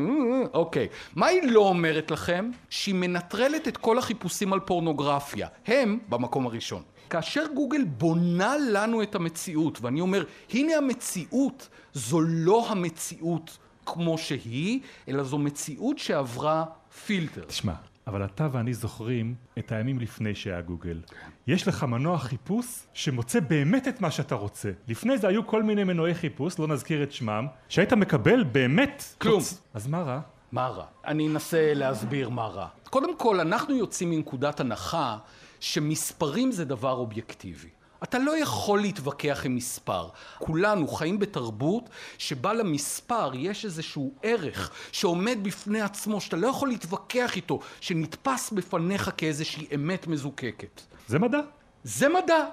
אוקיי 0.54 0.88
מה 1.14 1.26
היא 1.26 1.42
לא 1.42 1.60
אומרת 1.60 2.10
לכם? 2.10 2.50
שהיא 2.70 2.94
מנטרלת 2.94 3.68
את 3.68 3.76
כל 3.76 3.98
החיפושים 3.98 4.52
על 4.52 4.60
פורנוגרפיה 4.60 5.48
הם 5.66 5.98
במקום 6.08 6.46
הראשון 6.46 6.82
כאשר 7.10 7.46
גוגל 7.54 7.84
בונה 7.84 8.54
לנו 8.70 9.02
את 9.02 9.14
המציאות 9.14 9.78
ואני 9.82 10.00
אומר 10.00 10.24
הנה 10.52 10.76
המציאות 10.76 11.68
זו 11.94 12.20
לא 12.20 12.66
המציאות 12.68 13.58
כמו 13.92 14.18
שהיא, 14.18 14.80
אלא 15.08 15.22
זו 15.22 15.38
מציאות 15.38 15.98
שעברה 15.98 16.64
פילטר. 17.06 17.44
תשמע, 17.44 17.72
אבל 18.06 18.24
אתה 18.24 18.48
ואני 18.52 18.74
זוכרים 18.74 19.34
את 19.58 19.72
הימים 19.72 19.98
לפני 19.98 20.34
שהיה 20.34 20.60
גוגל. 20.60 21.00
יש 21.46 21.68
לך 21.68 21.84
מנוע 21.84 22.18
חיפוש 22.18 22.66
שמוצא 22.94 23.40
באמת 23.40 23.88
את 23.88 24.00
מה 24.00 24.10
שאתה 24.10 24.34
רוצה. 24.34 24.70
לפני 24.88 25.18
זה 25.18 25.28
היו 25.28 25.46
כל 25.46 25.62
מיני 25.62 25.84
מנועי 25.84 26.14
חיפוש, 26.14 26.58
לא 26.58 26.68
נזכיר 26.68 27.02
את 27.02 27.12
שמם, 27.12 27.46
שהיית 27.68 27.92
מקבל 27.92 28.44
באמת... 28.44 29.04
כלום. 29.18 29.40
תוצ... 29.40 29.60
אז 29.74 29.86
מה 29.86 30.02
רע? 30.02 30.20
מה 30.52 30.66
רע? 30.66 30.84
אני 31.06 31.28
אנסה 31.28 31.74
להסביר 31.74 32.28
מה 32.28 32.46
רע. 32.46 32.68
קודם 32.90 33.16
כל, 33.16 33.40
אנחנו 33.40 33.74
יוצאים 33.74 34.10
מנקודת 34.10 34.60
הנחה 34.60 35.18
שמספרים 35.60 36.52
זה 36.52 36.64
דבר 36.64 36.92
אובייקטיבי. 36.92 37.68
אתה 38.02 38.18
לא 38.18 38.38
יכול 38.38 38.80
להתווכח 38.80 39.42
עם 39.44 39.56
מספר. 39.56 40.08
כולנו 40.38 40.88
חיים 40.88 41.18
בתרבות 41.18 41.90
שבה 42.18 42.52
למספר 42.52 43.30
יש 43.34 43.64
איזשהו 43.64 44.14
ערך 44.22 44.70
שעומד 44.92 45.38
בפני 45.42 45.80
עצמו, 45.80 46.20
שאתה 46.20 46.36
לא 46.36 46.46
יכול 46.46 46.68
להתווכח 46.68 47.36
איתו, 47.36 47.60
שנתפס 47.80 48.50
בפניך 48.50 49.10
כאיזושהי 49.16 49.66
אמת 49.74 50.06
מזוקקת. 50.06 50.80
זה 51.06 51.18
מדע. 51.18 51.40
זה 51.84 52.08
מדע, 52.08 52.44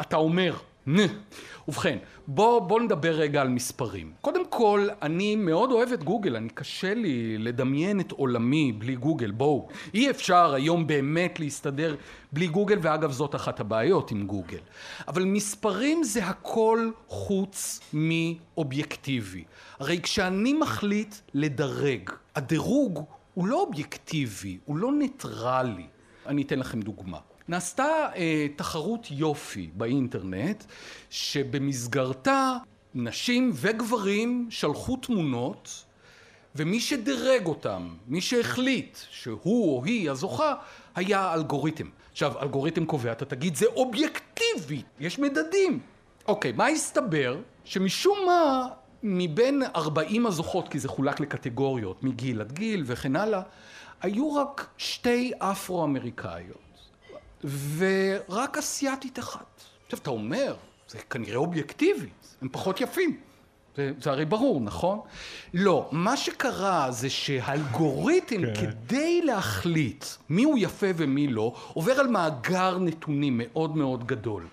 אתה 0.00 0.16
אומר. 0.16 0.56
ובכן, 1.68 1.98
בוא, 2.26 2.60
בוא 2.60 2.80
נדבר 2.80 3.10
רגע 3.14 3.40
על 3.40 3.48
מספרים. 3.48 4.12
קודם 4.20 4.46
כל, 4.46 4.88
אני 5.02 5.36
מאוד 5.36 5.72
אוהב 5.72 5.92
את 5.92 6.04
גוגל, 6.04 6.36
אני 6.36 6.48
קשה 6.48 6.94
לי 6.94 7.38
לדמיין 7.38 8.00
את 8.00 8.12
עולמי 8.12 8.72
בלי 8.72 8.96
גוגל, 8.96 9.30
בואו. 9.30 9.68
אי 9.94 10.10
אפשר 10.10 10.54
היום 10.54 10.86
באמת 10.86 11.40
להסתדר 11.40 11.96
בלי 12.32 12.46
גוגל, 12.46 12.78
ואגב 12.82 13.12
זאת 13.12 13.34
אחת 13.34 13.60
הבעיות 13.60 14.10
עם 14.10 14.26
גוגל. 14.26 14.58
אבל 15.08 15.24
מספרים 15.24 16.04
זה 16.04 16.24
הכל 16.24 16.90
חוץ 17.08 17.80
מאובייקטיבי. 17.92 19.44
הרי 19.78 20.00
כשאני 20.02 20.52
מחליט 20.52 21.14
לדרג, 21.34 22.10
הדירוג 22.36 23.04
הוא 23.34 23.46
לא 23.46 23.60
אובייקטיבי, 23.60 24.58
הוא 24.64 24.76
לא 24.76 24.92
ניטרלי. 24.92 25.86
אני 26.26 26.42
אתן 26.42 26.58
לכם 26.58 26.80
דוגמה. 26.80 27.18
נעשתה 27.48 28.08
אה, 28.16 28.46
תחרות 28.56 29.06
יופי 29.10 29.70
באינטרנט, 29.74 30.64
שבמסגרתה 31.10 32.56
נשים 32.94 33.50
וגברים 33.54 34.46
שלחו 34.50 34.96
תמונות, 34.96 35.84
ומי 36.56 36.80
שדירג 36.80 37.46
אותם, 37.46 37.88
מי 38.08 38.20
שהחליט 38.20 38.98
שהוא 39.10 39.76
או 39.76 39.84
היא 39.84 40.10
הזוכה, 40.10 40.54
היה 40.94 41.34
אלגוריתם. 41.34 41.88
עכשיו, 42.12 42.42
אלגוריתם 42.42 42.86
קובע, 42.86 43.12
אתה 43.12 43.24
תגיד, 43.24 43.56
זה 43.56 43.66
אובייקטיבי, 43.66 44.82
יש 45.00 45.18
מדדים. 45.18 45.80
אוקיי, 46.28 46.52
מה 46.52 46.66
הסתבר? 46.66 47.40
שמשום 47.64 48.18
מה, 48.26 48.66
מבין 49.02 49.62
40 49.76 50.26
הזוכות, 50.26 50.68
כי 50.68 50.78
זה 50.78 50.88
חולק 50.88 51.20
לקטגוריות, 51.20 52.02
מגיל 52.02 52.40
עד 52.40 52.52
גיל 52.52 52.82
וכן 52.86 53.16
הלאה, 53.16 53.42
היו 54.02 54.34
רק 54.34 54.66
שתי 54.78 55.32
אפרו-אמריקאיות. 55.38 56.71
ורק 57.76 58.58
אסיאתית 58.58 59.18
אחת. 59.18 59.62
עכשיו, 59.84 59.98
אתה 59.98 60.10
אומר, 60.10 60.54
זה 60.88 60.98
כנראה 60.98 61.36
אובייקטיבי, 61.36 62.08
הם 62.42 62.48
פחות 62.52 62.80
יפים. 62.80 63.20
זה, 63.76 63.92
זה 64.00 64.10
הרי 64.10 64.24
ברור, 64.24 64.60
נכון? 64.60 65.00
לא, 65.54 65.88
מה 65.92 66.16
שקרה 66.16 66.90
זה 66.90 67.10
שהאלגוריתם, 67.10 68.40
כן. 68.46 68.54
כדי 68.54 69.22
להחליט 69.22 70.04
מי 70.28 70.42
הוא 70.42 70.58
יפה 70.58 70.86
ומי 70.96 71.26
לא, 71.26 71.54
עובר 71.72 71.92
על 71.92 72.06
מאגר 72.06 72.78
נתונים 72.78 73.40
מאוד 73.44 73.76
מאוד 73.76 74.06
גדול. 74.06 74.46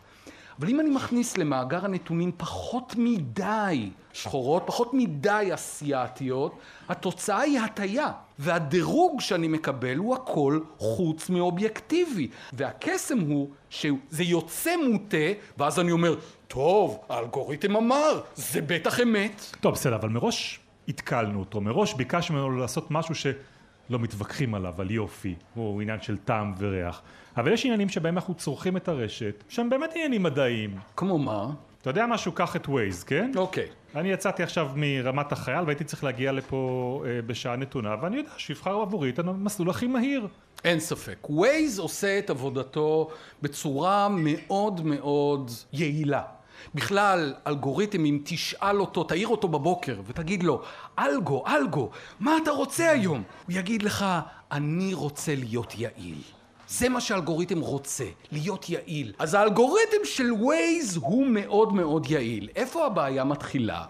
אבל 0.60 0.70
אם 0.70 0.80
אני 0.80 0.90
מכניס 0.90 1.38
למאגר 1.38 1.86
הנתונים 1.86 2.32
פחות 2.38 2.94
מדי 2.98 3.90
שחורות, 4.14 4.64
פחות 4.66 4.94
מדי 4.94 5.50
אסיאתיות, 5.54 6.58
התוצאה 6.90 7.40
היא 7.40 7.60
הטיה. 7.60 8.12
והדירוג 8.40 9.22
שאני 9.22 9.48
מקבל 9.48 9.98
הוא 9.98 10.16
הכל 10.16 10.60
חוץ 10.78 11.30
מאובייקטיבי. 11.30 12.28
והקסם 12.54 13.20
הוא 13.20 13.50
שזה 13.70 14.24
יוצא 14.24 14.72
מוטה, 14.90 15.18
ואז 15.58 15.80
אני 15.80 15.92
אומר, 15.92 16.16
טוב, 16.48 17.00
האלגוריתם 17.10 17.76
אמר, 17.76 18.22
זה 18.36 18.62
בטח 18.62 19.00
אמת. 19.00 19.56
טוב, 19.62 19.74
בסדר, 19.74 19.96
אבל 19.96 20.10
מראש 20.10 20.60
התקלנו 20.88 21.40
אותו, 21.40 21.62
מראש 21.62 21.94
ביקשנו 21.94 22.36
ממנו 22.36 22.58
לעשות 22.58 22.92
משהו 22.92 23.16
שלא 23.90 24.00
מתווכחים 24.00 24.56
עליו, 24.56 24.74
על 24.82 24.92
יופי, 24.92 25.36
הוא 25.54 25.82
עניין 25.82 26.02
של 26.02 26.18
טעם 26.18 26.54
וריח. 26.58 27.02
אבל 27.38 27.54
יש 27.54 27.66
עניינים 27.66 27.90
שבהם 27.90 28.16
אנחנו 28.16 28.34
צורכים 28.34 28.78
את 28.78 28.88
הרשת, 28.88 29.44
שהם 29.50 29.70
באמת 29.70 29.92
עניינים 29.96 30.24
מדעיים. 30.24 30.78
כמו 30.96 31.18
מה? 31.18 31.50
אתה 31.82 31.90
יודע 31.90 32.06
משהו? 32.06 32.32
קח 32.32 32.56
את 32.56 32.68
ווייז, 32.68 33.04
כן? 33.04 33.32
אוקיי. 33.36 33.68
אני 33.96 34.12
יצאתי 34.12 34.44
עכשיו 34.44 34.70
מרמת 34.76 35.32
החייל 35.32 35.64
והייתי 35.66 35.84
צריך 35.84 36.04
להגיע 36.04 36.32
לפה 36.32 37.04
אה, 37.06 37.22
בשעה 37.22 37.56
נתונה, 37.56 37.96
ואני 38.02 38.18
יודע 38.18 38.30
שיבחר 38.38 38.82
עבורי 38.82 39.10
את 39.10 39.20
המסלול 39.20 39.70
הכי 39.70 39.88
מהיר. 39.88 40.28
אין 40.64 40.80
ספק. 40.80 41.28
ווייז 41.30 41.80
עושה 41.80 42.20
את 42.20 42.30
עבודתו 42.30 43.10
בצורה 43.42 44.08
מאוד 44.10 44.86
מאוד 44.86 45.52
יעילה. 45.74 46.22
בכלל, 46.76 47.34
אלגוריתם, 47.48 48.06
אם 48.06 48.20
תשאל 48.24 48.80
אותו, 48.80 49.04
תעיר 49.04 49.28
אותו 49.28 49.48
בבוקר 49.48 50.02
ותגיד 50.08 50.44
לו, 50.44 50.62
אלגו, 51.00 51.44
אלגו, 51.48 51.90
מה 52.20 52.38
אתה 52.44 52.52
רוצה 52.52 52.92
היום? 52.92 53.24
הוא 53.48 53.56
יגיד 53.56 53.84
לך, 53.84 54.06
אני 54.52 54.94
רוצה 54.94 55.36
להיות 55.36 55.74
יעיל. 55.78 56.22
זה 56.68 56.90
מה 56.90 57.02
שהאלגוריתם 57.02 57.60
רוצה, 57.60 58.06
להיות 58.32 58.70
יעיל. 58.70 59.14
אז 59.20 59.34
האלגוריתם 59.34 59.98
של 60.04 60.34
ווייז 60.34 60.98
הוא 60.98 61.28
מאוד 61.28 61.74
מאוד 61.74 62.12
יעיל. 62.12 62.50
איפה 62.56 62.86
הבעיה 62.86 63.24
מתחילה? 63.24 63.86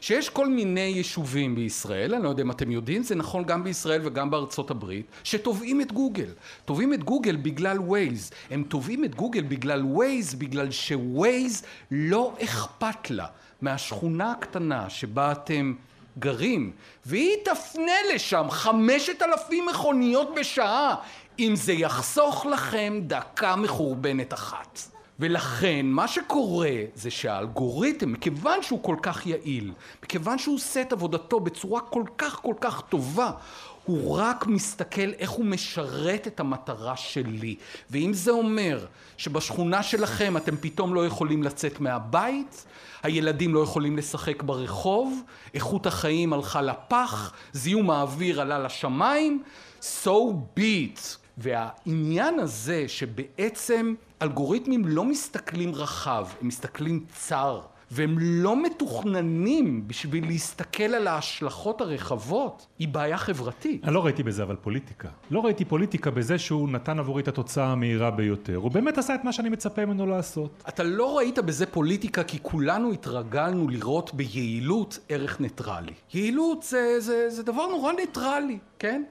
שיש 0.00 0.28
כל 0.28 0.48
מיני 0.48 0.80
יישובים 0.80 1.54
בישראל, 1.54 2.14
אני 2.14 2.24
לא 2.24 2.28
יודע 2.28 2.42
אם 2.42 2.50
אתם 2.50 2.70
יודעים, 2.70 3.02
זה 3.02 3.14
נכון 3.14 3.44
גם 3.44 3.64
בישראל 3.64 4.00
וגם 4.04 4.30
בארצות 4.30 4.70
הברית, 4.70 5.06
שתובעים 5.24 5.80
את 5.80 5.92
גוגל. 5.92 6.28
תובעים 6.64 6.94
את 6.94 7.04
גוגל 7.04 7.36
בגלל 7.36 7.80
ווייז. 7.80 8.30
הם 8.50 8.64
תובעים 8.68 9.04
את 9.04 9.14
גוגל 9.14 9.42
בגלל 9.42 9.84
ווייז, 9.84 10.34
בגלל 10.34 10.70
שווייז 10.70 11.62
לא 11.90 12.34
אכפת 12.44 13.10
לה 13.10 13.26
מהשכונה 13.60 14.32
הקטנה 14.32 14.90
שבה 14.90 15.32
אתם 15.32 15.74
גרים, 16.18 16.72
והיא 17.06 17.36
תפנה 17.44 17.92
לשם 18.14 18.46
חמשת 18.50 19.22
אלפים 19.22 19.66
מכוניות 19.66 20.34
בשעה 20.36 20.94
אם 21.38 21.56
זה 21.56 21.72
יחסוך 21.72 22.46
לכם 22.46 23.00
דקה 23.06 23.56
מחורבנת 23.56 24.34
אחת. 24.34 24.78
ולכן 25.20 25.86
מה 25.86 26.08
שקורה 26.08 26.70
זה 26.94 27.10
שהאלגוריתם, 27.10 28.12
מכיוון 28.12 28.62
שהוא 28.62 28.82
כל 28.82 28.96
כך 29.02 29.26
יעיל, 29.26 29.72
מכיוון 30.02 30.38
שהוא 30.38 30.54
עושה 30.54 30.82
את 30.82 30.92
עבודתו 30.92 31.40
בצורה 31.40 31.80
כל 31.80 32.04
כך 32.18 32.34
כל 32.42 32.54
כך 32.60 32.80
טובה, 32.80 33.30
הוא 33.84 34.16
רק 34.16 34.46
מסתכל 34.46 35.10
איך 35.18 35.30
הוא 35.30 35.44
משרת 35.44 36.26
את 36.26 36.40
המטרה 36.40 36.96
שלי. 36.96 37.56
ואם 37.90 38.12
זה 38.14 38.30
אומר 38.30 38.86
שבשכונה 39.16 39.82
שלכם 39.82 40.36
אתם 40.36 40.56
פתאום 40.56 40.94
לא 40.94 41.06
יכולים 41.06 41.42
לצאת 41.42 41.80
מהבית, 41.80 42.64
הילדים 43.02 43.54
לא 43.54 43.60
יכולים 43.60 43.96
לשחק 43.96 44.42
ברחוב, 44.42 45.22
איכות 45.54 45.86
החיים 45.86 46.32
הלכה 46.32 46.62
לפח, 46.62 47.32
זיהום 47.52 47.90
האוויר 47.90 48.40
עלה 48.40 48.58
לשמיים, 48.58 49.42
so 49.80 50.08
be 50.56 50.60
it. 50.60 51.16
והעניין 51.38 52.38
הזה 52.38 52.84
שבעצם 52.88 53.94
אלגוריתמים 54.22 54.84
לא 54.84 55.04
מסתכלים 55.04 55.74
רחב, 55.74 56.26
הם 56.40 56.48
מסתכלים 56.48 57.04
צר. 57.12 57.60
והם 57.90 58.16
לא 58.18 58.62
מתוכננים 58.62 59.88
בשביל 59.88 60.26
להסתכל 60.26 60.82
על 60.82 61.06
ההשלכות 61.06 61.80
הרחבות, 61.80 62.66
היא 62.78 62.88
בעיה 62.88 63.18
חברתית. 63.18 63.84
אני 63.84 63.94
לא 63.94 64.04
ראיתי 64.04 64.22
בזה 64.22 64.42
אבל 64.42 64.56
פוליטיקה. 64.56 65.08
לא 65.30 65.40
ראיתי 65.40 65.64
פוליטיקה 65.64 66.10
בזה 66.10 66.38
שהוא 66.38 66.68
נתן 66.68 66.98
עבורי 66.98 67.22
את 67.22 67.28
התוצאה 67.28 67.66
המהירה 67.66 68.10
ביותר. 68.10 68.56
הוא 68.56 68.70
באמת 68.70 68.98
עשה 68.98 69.14
את 69.14 69.24
מה 69.24 69.32
שאני 69.32 69.48
מצפה 69.48 69.86
ממנו 69.86 70.06
לעשות. 70.06 70.64
אתה 70.68 70.82
לא 70.82 71.18
ראית 71.18 71.38
בזה 71.38 71.66
פוליטיקה 71.66 72.24
כי 72.24 72.38
כולנו 72.42 72.92
התרגלנו 72.92 73.68
לראות 73.68 74.14
ביעילות 74.14 74.98
ערך 75.08 75.40
ניטרלי. 75.40 75.92
יעילות 76.14 76.62
זה, 76.62 77.00
זה, 77.00 77.30
זה 77.30 77.42
דבר 77.42 77.66
נורא 77.66 77.92
ניטרלי, 77.92 78.58
כן? 78.80 79.02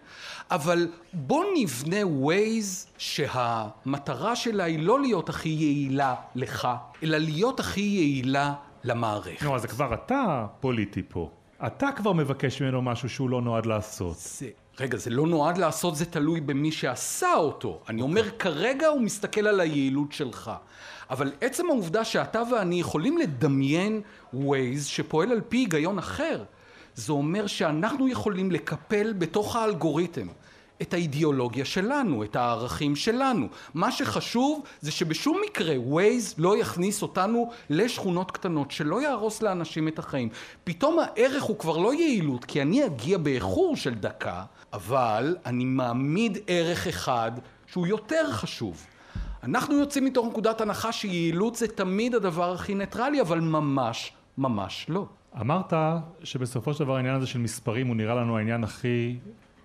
אבל 0.52 0.88
בוא 1.14 1.46
נבנה 1.58 2.08
ווייז 2.08 2.88
שהמטרה 2.98 4.36
שלה 4.36 4.64
היא 4.64 4.80
לא 4.80 5.00
להיות 5.00 5.30
הכי 5.30 5.50
יעילה 5.50 6.16
לך, 6.36 6.68
אלא 7.04 7.18
להיות 7.18 7.60
הכי 7.60 7.82
יעילה 7.82 8.54
למערכת. 8.84 9.44
נו, 9.44 9.56
אז 9.56 9.66
כבר 9.66 9.94
אתה 9.94 10.46
פוליטי 10.60 11.02
פה. 11.10 11.30
אתה 11.68 11.90
כבר 11.96 12.14
מבקש 12.14 12.62
ממנו 12.62 12.82
משהו 12.82 13.10
שהוא 13.10 13.30
לא 13.30 13.42
נועד 13.42 13.66
לעשות. 13.66 14.18
זה... 14.18 14.50
רגע, 14.80 14.98
זה 14.98 15.10
לא 15.10 15.28
נועד 15.28 15.58
לעשות, 15.58 15.96
זה 15.96 16.06
תלוי 16.06 16.42
במי 16.42 16.72
שעשה 16.72 17.34
אותו. 17.34 17.80
אני 17.90 18.02
אומר, 18.02 18.30
כרגע 18.40 18.88
הוא 18.88 19.02
מסתכל 19.02 19.48
על 19.48 19.60
היעילות 19.60 20.12
שלך. 20.12 20.52
אבל 21.10 21.32
עצם 21.42 21.70
העובדה 21.70 22.06
שאתה 22.06 22.42
ואני 22.52 22.80
יכולים 22.80 23.18
לדמיין 23.18 24.02
ווייז 24.34 24.86
שפועל 24.86 25.32
על 25.32 25.42
פי 25.50 25.58
היגיון 25.58 25.98
אחר, 25.98 26.44
זה 27.00 27.12
אומר 27.12 27.48
שאנחנו 27.48 28.08
יכולים 28.08 28.52
לקפל 28.52 29.14
בתוך 29.14 29.56
האלגוריתם 29.56 30.28
את 30.82 30.94
האידיאולוגיה 30.94 31.66
שלנו, 31.66 32.24
את 32.24 32.36
הערכים 32.36 32.96
שלנו. 32.96 33.48
מה 33.74 33.92
שחשוב 33.92 34.64
זה 34.82 34.92
שבשום 34.92 35.42
מקרה 35.46 35.76
Waze 35.76 36.34
לא 36.38 36.58
יכניס 36.58 37.02
אותנו 37.02 37.52
לשכונות 37.70 38.32
קטנות, 38.32 38.72
שלא 38.72 39.02
יהרוס 39.02 39.42
לאנשים 39.42 39.88
את 39.88 40.00
החיים. 40.00 40.30
פתאום 40.64 41.00
הערך 41.00 41.44
הוא 41.44 41.58
כבר 41.58 41.78
לא 41.78 41.94
יעילות, 41.94 42.46
כי 42.46 42.62
אני 42.62 42.86
אגיע 42.86 43.18
באיחור 43.18 43.76
של 43.76 43.94
דקה, 43.94 44.44
אבל 44.74 45.38
אני 45.46 45.66
מעמיד 45.66 46.38
ערך 46.48 46.88
אחד 46.88 47.32
שהוא 47.68 47.88
יותר 47.88 48.32
חשוב. 48.32 48.86
אנחנו 49.44 49.76
יוצאים 49.76 50.06
מתוך 50.06 50.28
נקודת 50.28 50.62
הנחה 50.62 50.92
שיעילות 50.92 51.56
זה 51.56 51.68
תמיד 51.68 52.16
הדבר 52.16 52.54
הכי 52.54 52.76
ניטרלי, 52.76 53.22
אבל 53.22 53.40
ממש, 53.40 54.14
ממש 54.38 54.86
לא. 54.90 55.06
אמרת 55.42 55.74
שבסופו 56.24 56.74
של 56.74 56.84
דבר 56.84 56.96
העניין 56.96 57.16
הזה 57.16 57.28
של 57.28 57.40
מספרים 57.40 57.88
הוא 57.88 57.96
נראה 57.96 58.16
לנו 58.16 58.38
העניין 58.38 58.64
הכי 58.64 59.18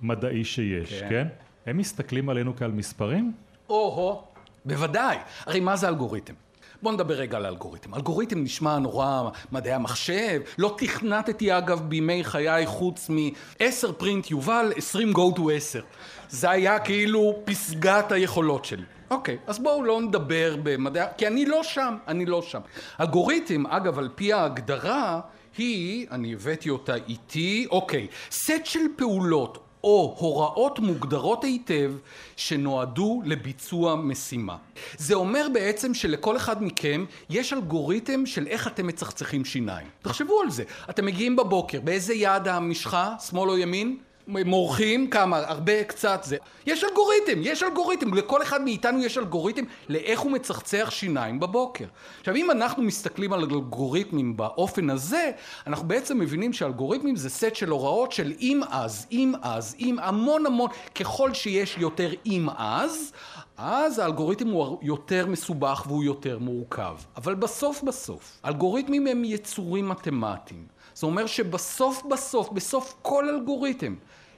מדעי 0.02 0.44
שיש, 0.44 1.00
כן? 1.00 1.08
כן? 1.08 1.28
הם 1.66 1.76
מסתכלים 1.76 2.28
עלינו 2.28 2.56
כעל 2.56 2.70
מספרים? 2.70 3.32
או-הו, 3.68 4.22
בוודאי. 4.64 5.16
הרי 5.46 5.60
מה 5.60 5.76
זה 5.76 5.88
אלגוריתם? 5.88 6.34
בואו 6.82 6.94
נדבר 6.94 7.14
רגע 7.14 7.36
על 7.36 7.46
אלגוריתם. 7.46 7.94
אלגוריתם 7.94 8.42
נשמע 8.42 8.78
נורא 8.78 9.30
מדעי 9.52 9.72
המחשב, 9.72 10.40
לא 10.58 10.74
תכנתתי 10.78 11.58
אגב 11.58 11.80
בימי 11.80 12.24
חיי 12.24 12.66
חוץ 12.66 13.10
מ-10 13.10 13.92
פרינט 13.98 14.30
יובל, 14.30 14.72
20 14.76 15.12
go 15.12 15.36
to 15.38 15.40
10. 15.52 15.80
זה 16.28 16.50
היה 16.50 16.78
כאילו 16.78 17.36
פסגת 17.44 18.12
היכולות 18.12 18.64
שלי. 18.64 18.82
אוקיי, 19.10 19.38
אז 19.46 19.58
בואו 19.58 19.84
לא 19.84 20.00
נדבר 20.00 20.56
במדעי... 20.62 21.06
כי 21.16 21.26
אני 21.26 21.46
לא 21.46 21.62
שם, 21.62 21.96
אני 22.08 22.26
לא 22.26 22.42
שם. 22.42 22.60
אלגוריתם, 23.00 23.66
אגב, 23.66 23.98
על 23.98 24.08
פי 24.14 24.32
ההגדרה, 24.32 25.20
היא, 25.58 26.06
אני 26.10 26.32
הבאתי 26.32 26.70
אותה 26.70 26.94
איתי, 26.94 27.66
אוקיי, 27.70 28.06
סט 28.30 28.64
של 28.64 28.80
פעולות 28.96 29.58
או 29.84 30.16
הוראות 30.18 30.78
מוגדרות 30.78 31.44
היטב 31.44 31.92
שנועדו 32.36 33.22
לביצוע 33.24 33.96
משימה. 33.96 34.56
זה 34.98 35.14
אומר 35.14 35.46
בעצם 35.52 35.94
שלכל 35.94 36.36
אחד 36.36 36.62
מכם 36.62 37.04
יש 37.30 37.52
אלגוריתם 37.52 38.26
של 38.26 38.46
איך 38.46 38.66
אתם 38.66 38.86
מצחצחים 38.86 39.44
שיניים. 39.44 39.86
תחשבו 40.02 40.40
על 40.40 40.50
זה. 40.50 40.64
אתם 40.90 41.06
מגיעים 41.06 41.36
בבוקר, 41.36 41.80
באיזה 41.80 42.14
יד 42.14 42.48
המשחה, 42.48 43.14
שמאל 43.28 43.50
או 43.50 43.58
ימין? 43.58 43.98
מורחים 44.26 45.10
כמה, 45.10 45.38
הרבה, 45.38 45.84
קצת 45.84 46.20
זה. 46.24 46.36
יש 46.66 46.84
אלגוריתם, 46.84 47.40
יש 47.42 47.62
אלגוריתם, 47.62 48.14
לכל 48.14 48.42
אחד 48.42 48.62
מאיתנו 48.62 49.04
יש 49.04 49.18
אלגוריתם 49.18 49.64
לאיך 49.88 50.20
הוא 50.20 50.32
מצחצח 50.32 50.90
שיניים 50.90 51.40
בבוקר. 51.40 51.84
עכשיו 52.20 52.36
אם 52.36 52.50
אנחנו 52.50 52.82
מסתכלים 52.82 53.32
על 53.32 53.40
אלגוריתמים 53.40 54.36
באופן 54.36 54.90
הזה, 54.90 55.30
אנחנו 55.66 55.88
בעצם 55.88 56.18
מבינים 56.18 56.52
שאלגוריתמים 56.52 57.16
זה 57.16 57.30
סט 57.30 57.54
של 57.54 57.68
הוראות 57.68 58.12
של 58.12 58.32
אם 58.40 58.60
אז, 58.70 59.06
אם 59.12 59.32
אז, 59.42 59.76
אם 59.78 59.96
המון 60.02 60.46
המון, 60.46 60.70
ככל 60.94 61.34
שיש 61.34 61.76
יותר 61.78 62.10
אם 62.26 62.48
אז, 62.56 63.12
אז 63.56 63.98
האלגוריתם 63.98 64.48
הוא 64.48 64.78
יותר 64.82 65.26
מסובך 65.26 65.84
והוא 65.86 66.04
יותר 66.04 66.38
מורכב. 66.38 66.96
אבל 67.16 67.34
בסוף 67.34 67.82
בסוף, 67.82 68.40
אלגוריתמים 68.44 69.06
הם 69.06 69.24
יצורים 69.24 69.88
מתמטיים. 69.88 70.74
זה 70.94 71.06
אומר 71.06 71.26
שבסוף 71.26 72.02
בסוף, 72.10 72.48
בסוף 72.52 72.94
כל 73.02 73.28
אלגוריתם, 73.28 73.94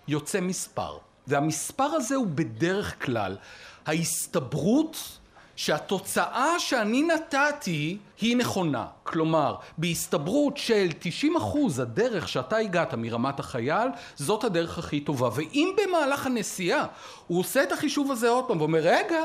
יוצא 0.09 0.41
מספר. 0.41 0.97
והמספר 1.27 1.85
הזה 1.85 2.15
הוא 2.15 2.27
בדרך 2.27 3.05
כלל 3.05 3.37
ההסתברות 3.87 5.19
שהתוצאה 5.57 6.59
שאני 6.59 7.03
נתתי 7.03 7.99
היא 8.21 8.37
נכונה. 8.37 8.87
כלומר, 9.03 9.55
בהסתברות 9.79 10.57
של 10.57 10.89
90 10.99 11.37
אחוז 11.37 11.79
הדרך 11.79 12.29
שאתה 12.29 12.57
הגעת 12.57 12.95
מרמת 12.95 13.41
החייל, 13.41 13.89
זאת 14.17 14.45
הדרך 14.45 14.79
הכי 14.79 15.01
טובה. 15.01 15.29
ואם 15.35 15.77
במהלך 15.77 16.27
הנסיעה 16.27 16.87
הוא 17.27 17.41
עושה 17.41 17.63
את 17.63 17.73
החישוב 17.73 18.13
הזה 18.13 18.29
עוד 18.29 18.45
פעם 18.49 18.61
ואומר, 18.61 18.79
רגע, 18.79 19.23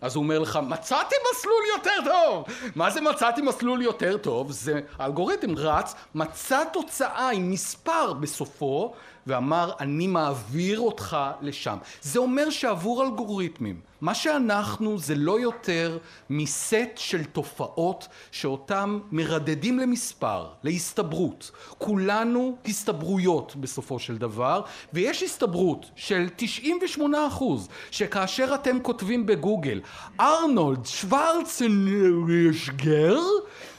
אז 0.00 0.16
הוא 0.16 0.22
אומר 0.22 0.38
לך, 0.38 0.58
מצאתי 0.62 1.14
מסלול 1.32 1.62
יותר 1.76 2.12
טוב! 2.12 2.44
מה 2.74 2.90
זה 2.90 3.00
מצאתי 3.00 3.42
מסלול 3.42 3.82
יותר 3.82 4.16
טוב? 4.16 4.52
זה 4.52 4.80
האלגוריתם 4.98 5.56
רץ, 5.56 5.94
מצא 6.14 6.64
תוצאה 6.72 7.30
עם 7.30 7.50
מספר 7.50 8.12
בסופו, 8.12 8.94
ואמר, 9.28 9.72
אני 9.80 10.06
מעביר 10.06 10.80
אותך 10.80 11.16
לשם. 11.40 11.76
זה 12.02 12.18
אומר 12.18 12.50
שעבור 12.50 13.04
אלגוריתמים, 13.04 13.80
מה 14.00 14.14
שאנחנו 14.14 14.98
זה 14.98 15.14
לא 15.14 15.40
יותר 15.40 15.98
מסט 16.30 16.96
של 16.96 17.24
תופעות 17.24 18.08
שאותם 18.30 18.98
מרדדים 19.12 19.78
למספר, 19.78 20.46
להסתברות. 20.62 21.50
כולנו 21.78 22.56
הסתברויות 22.66 23.56
בסופו 23.56 23.98
של 23.98 24.18
דבר, 24.18 24.62
ויש 24.92 25.22
הסתברות 25.22 25.90
של 25.96 26.28
98 26.36 27.26
אחוז, 27.26 27.68
שכאשר 27.90 28.54
אתם 28.54 28.80
כותבים 28.82 29.26
בגוגל, 29.26 29.80
ארנולד 30.20 30.86
שוורצנגר, 30.86 32.08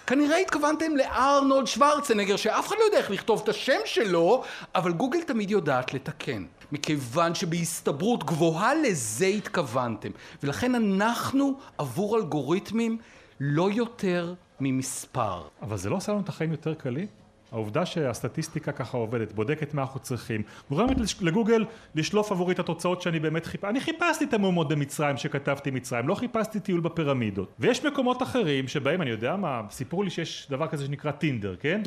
כנראה 0.10 0.38
התכוונתם 0.38 0.96
לארנולד 0.98 1.68
שוורצנגר, 1.68 2.36
שאף 2.36 2.68
אחד 2.68 2.76
לא 2.80 2.86
יודע 2.86 2.98
איך 2.98 3.12
לכתוב 3.12 3.42
את 3.44 3.50
השם 3.50 3.80
שלו, 3.86 4.44
אבל 4.76 4.92
גוגל 4.92 5.22
תמיד 5.22 5.52
יודעת 5.52 5.94
לתקן. 5.94 6.46
מכיוון 6.72 7.36
שבהסתברות 7.36 8.24
גבוהה 8.24 8.76
לזה 8.76 9.26
התכוונתם. 9.26 10.10
ולכן 10.44 10.76
אנחנו 10.76 11.60
עבור 11.78 12.18
אלגוריתמים 12.18 12.98
לא 13.40 13.72
יותר 13.72 14.34
ממספר. 14.60 15.42
אבל 15.62 15.78
זה 15.78 15.90
לא 15.90 15.96
עושה 15.96 16.12
לנו 16.12 16.22
את 16.22 16.30
החיים 16.30 16.52
יותר 16.52 16.74
קלים? 16.74 17.08
העובדה 17.52 17.86
שהסטטיסטיקה 17.86 18.72
ככה 18.72 18.98
עובדת, 18.98 19.34
בודקת 19.34 19.74
מה 19.74 19.82
אנחנו 19.82 20.00
צריכים, 20.00 20.42
גורמת 20.70 20.98
לגוגל 21.22 21.66
לשלוף 21.96 22.32
עבורי 22.32 22.54
את 22.54 22.60
התוצאות 22.60 23.02
שאני 23.02 23.20
באמת 23.20 23.46
חיפשתי. 23.46 23.68
אני 23.70 23.82
חיפשתי 23.82 24.26
את 24.26 24.34
המהומות 24.34 24.70
במצרים 24.70 25.18
שכתבתי 25.18 25.72
מצרים, 25.72 26.08
לא 26.08 26.16
חיפשתי 26.16 26.60
טיול 26.60 26.80
בפירמידות. 26.80 27.54
ויש 27.60 27.86
מקומות 27.86 28.24
אחרים 28.24 28.68
שבהם, 28.68 29.02
אני 29.02 29.10
יודע 29.10 29.36
מה, 29.36 29.62
סיפרו 29.70 30.04
לי 30.04 30.10
שיש 30.10 30.48
דבר 30.50 30.68
כזה 30.68 30.86
שנקרא 30.86 31.12
טינדר, 31.12 31.56
כן? 31.60 31.82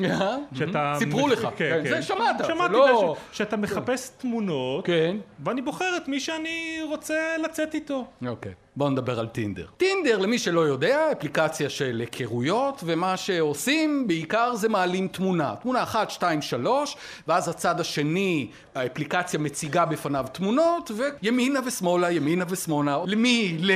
שאתה... 0.53 0.95
סיפרו 0.97 1.27
לך, 1.27 1.47
כן, 1.57 1.81
כן. 1.83 1.89
זה 1.89 2.01
שמעת, 2.01 2.37
זה 2.37 2.53
לא... 2.69 3.15
שאתה 3.31 3.57
מחפש 3.57 4.09
תמונות, 4.09 4.85
כן. 4.85 5.17
ואני 5.43 5.61
בוחר 5.61 5.97
את 5.97 6.07
מי 6.07 6.19
שאני 6.19 6.79
רוצה 6.89 7.35
לצאת 7.43 7.73
איתו. 7.73 8.05
אוקיי. 8.27 8.53
בואו 8.75 8.89
נדבר 8.89 9.19
על 9.19 9.27
טינדר. 9.27 9.65
טינדר, 9.77 10.17
למי 10.17 10.39
שלא 10.39 10.61
יודע, 10.61 11.11
אפליקציה 11.11 11.69
של 11.69 11.99
היכרויות, 11.99 12.81
ומה 12.85 13.17
שעושים 13.17 14.07
בעיקר 14.07 14.55
זה 14.55 14.69
מעלים 14.69 15.07
תמונה. 15.07 15.55
תמונה 15.61 15.83
אחת, 15.83 16.09
שתיים, 16.09 16.41
שלוש, 16.41 16.97
ואז 17.27 17.47
הצד 17.47 17.79
השני, 17.79 18.47
האפליקציה 18.75 19.39
מציגה 19.39 19.85
בפניו 19.85 20.25
תמונות, 20.31 20.91
וימינה 21.21 21.59
ושמאלה, 21.65 22.11
ימינה 22.11 22.45
ושמאלה, 22.49 22.97
למי 23.05 23.57
ל... 23.59 23.71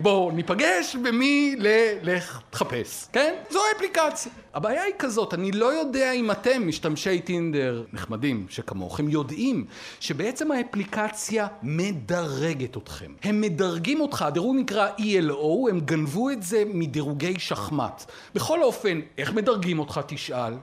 בואו 0.00 0.30
ניפגש, 0.30 0.96
ומי 1.04 1.56
ל... 1.58 1.66
לך 2.02 2.40
תחפש, 2.50 3.06
כן? 3.12 3.34
זו 3.50 3.58
האפליקציה. 3.72 4.32
הבעיה 4.54 4.82
היא 4.82 4.94
כזאת, 4.98 5.34
אני 5.34 5.52
לא 5.52 5.72
יודע 5.72 6.12
אם 6.12 6.30
אתם, 6.30 6.68
משתמשי 6.68 7.20
טינדר 7.20 7.84
נחמדים 7.92 8.46
שכמוכם, 8.48 9.08
יודעים 9.08 9.64
שבעצם 10.00 10.52
האפליקציה 10.52 11.46
מדרגת 11.62 12.76
אתכם. 12.76 13.12
הם 13.22 13.40
מדרגים 13.40 14.00
אותך, 14.00 14.24
הדירוג 14.42 14.56
נקרא 14.56 14.88
ELO, 14.98 15.70
הם 15.70 15.80
גנבו 15.80 16.30
את 16.30 16.42
זה 16.42 16.62
מדירוגי 16.66 17.34
שחמט. 17.38 18.04
בכל 18.34 18.62
אופן, 18.62 19.00
איך 19.18 19.32
מדרגים 19.32 19.78
אותך 19.78 20.00
תשאל? 20.06 20.54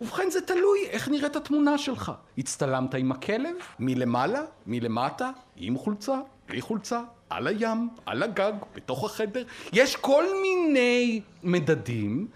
ובכן 0.00 0.30
זה 0.30 0.40
תלוי 0.40 0.78
איך 0.90 1.08
נראית 1.08 1.36
התמונה 1.36 1.78
שלך. 1.78 2.12
הצטלמת 2.38 2.94
עם 2.94 3.12
הכלב? 3.12 3.56
מלמעלה? 3.78 4.42
מלמטה? 4.66 5.30
עם 5.56 5.78
חולצה? 5.78 6.18
בלי 6.48 6.60
חולצה? 6.60 7.00
על 7.30 7.46
הים? 7.46 7.88
על 8.06 8.22
הגג? 8.22 8.52
בתוך 8.74 9.04
החדר? 9.04 9.44
יש 9.72 9.96
כל 9.96 10.24
מיני 10.42 11.20
מדדים 11.42 12.28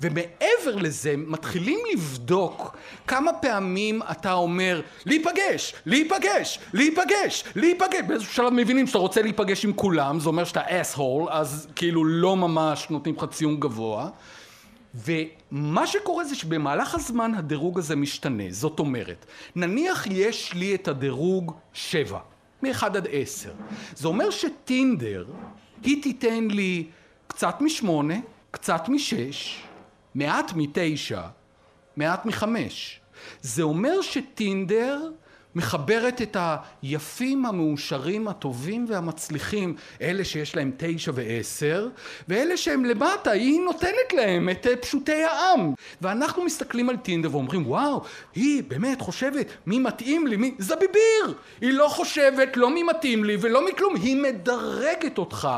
ומעבר 0.00 0.76
לזה 0.76 1.14
מתחילים 1.16 1.78
לבדוק 1.92 2.76
כמה 3.06 3.32
פעמים 3.32 4.02
אתה 4.10 4.32
אומר 4.32 4.80
להיפגש, 5.06 5.74
להיפגש, 5.86 6.58
להיפגש, 6.72 7.44
להיפגש. 7.56 8.00
באיזשהו 8.08 8.34
שלב 8.34 8.52
מבינים 8.52 8.86
שאתה 8.86 8.98
רוצה 8.98 9.22
להיפגש 9.22 9.64
עם 9.64 9.72
כולם 9.72 10.20
זה 10.20 10.28
אומר 10.28 10.44
שאתה 10.44 10.62
אס-הול 10.66 11.28
אז 11.30 11.68
כאילו 11.76 12.04
לא 12.04 12.36
ממש 12.36 12.86
נותנים 12.90 13.14
לך 13.14 13.24
ציון 13.30 13.60
גבוה. 13.60 14.08
ומה 14.94 15.86
שקורה 15.86 16.24
זה 16.24 16.34
שבמהלך 16.34 16.94
הזמן 16.94 17.34
הדירוג 17.34 17.78
הזה 17.78 17.96
משתנה. 17.96 18.44
זאת 18.50 18.78
אומרת 18.78 19.26
נניח 19.56 20.06
יש 20.10 20.52
לי 20.54 20.74
את 20.74 20.88
הדירוג 20.88 21.52
שבע 21.72 22.18
מ-1 22.62 22.86
עד 22.86 23.06
10 23.12 23.50
זה 23.94 24.08
אומר 24.08 24.30
שטינדר 24.30 25.24
היא 25.82 26.02
תיתן 26.02 26.48
לי 26.50 26.86
קצת 27.26 27.60
משמונה, 27.60 28.14
קצת 28.50 28.88
משש 28.88 29.62
מעט 30.14 30.52
מתשע, 30.56 31.22
מעט 31.96 32.26
מחמש. 32.26 33.00
זה 33.42 33.62
אומר 33.62 34.02
שטינדר 34.02 35.10
מחברת 35.54 36.22
את 36.22 36.36
היפים, 36.82 37.46
המאושרים, 37.46 38.28
הטובים 38.28 38.86
והמצליחים, 38.88 39.74
אלה 40.02 40.24
שיש 40.24 40.56
להם 40.56 40.70
תשע 40.76 41.12
ועשר, 41.14 41.88
ואלה 42.28 42.56
שהם 42.56 42.84
למטה, 42.84 43.30
היא 43.30 43.60
נותנת 43.60 44.12
להם 44.16 44.48
את 44.48 44.66
אה, 44.66 44.76
פשוטי 44.76 45.24
העם. 45.24 45.74
ואנחנו 46.00 46.44
מסתכלים 46.44 46.88
על 46.88 46.96
טינדר 46.96 47.28
ואומרים, 47.32 47.66
וואו, 47.66 48.02
היא 48.34 48.62
באמת 48.68 49.00
חושבת 49.00 49.46
מי 49.66 49.78
מתאים 49.78 50.26
לי, 50.26 50.36
מי... 50.36 50.54
זביביר! 50.58 51.34
היא 51.60 51.72
לא 51.72 51.88
חושבת 51.88 52.56
לא 52.56 52.74
מי 52.74 52.82
מתאים 52.82 53.24
לי 53.24 53.36
ולא 53.40 53.68
מכלום, 53.68 53.96
היא 53.96 54.16
מדרגת 54.22 55.18
אותך. 55.18 55.48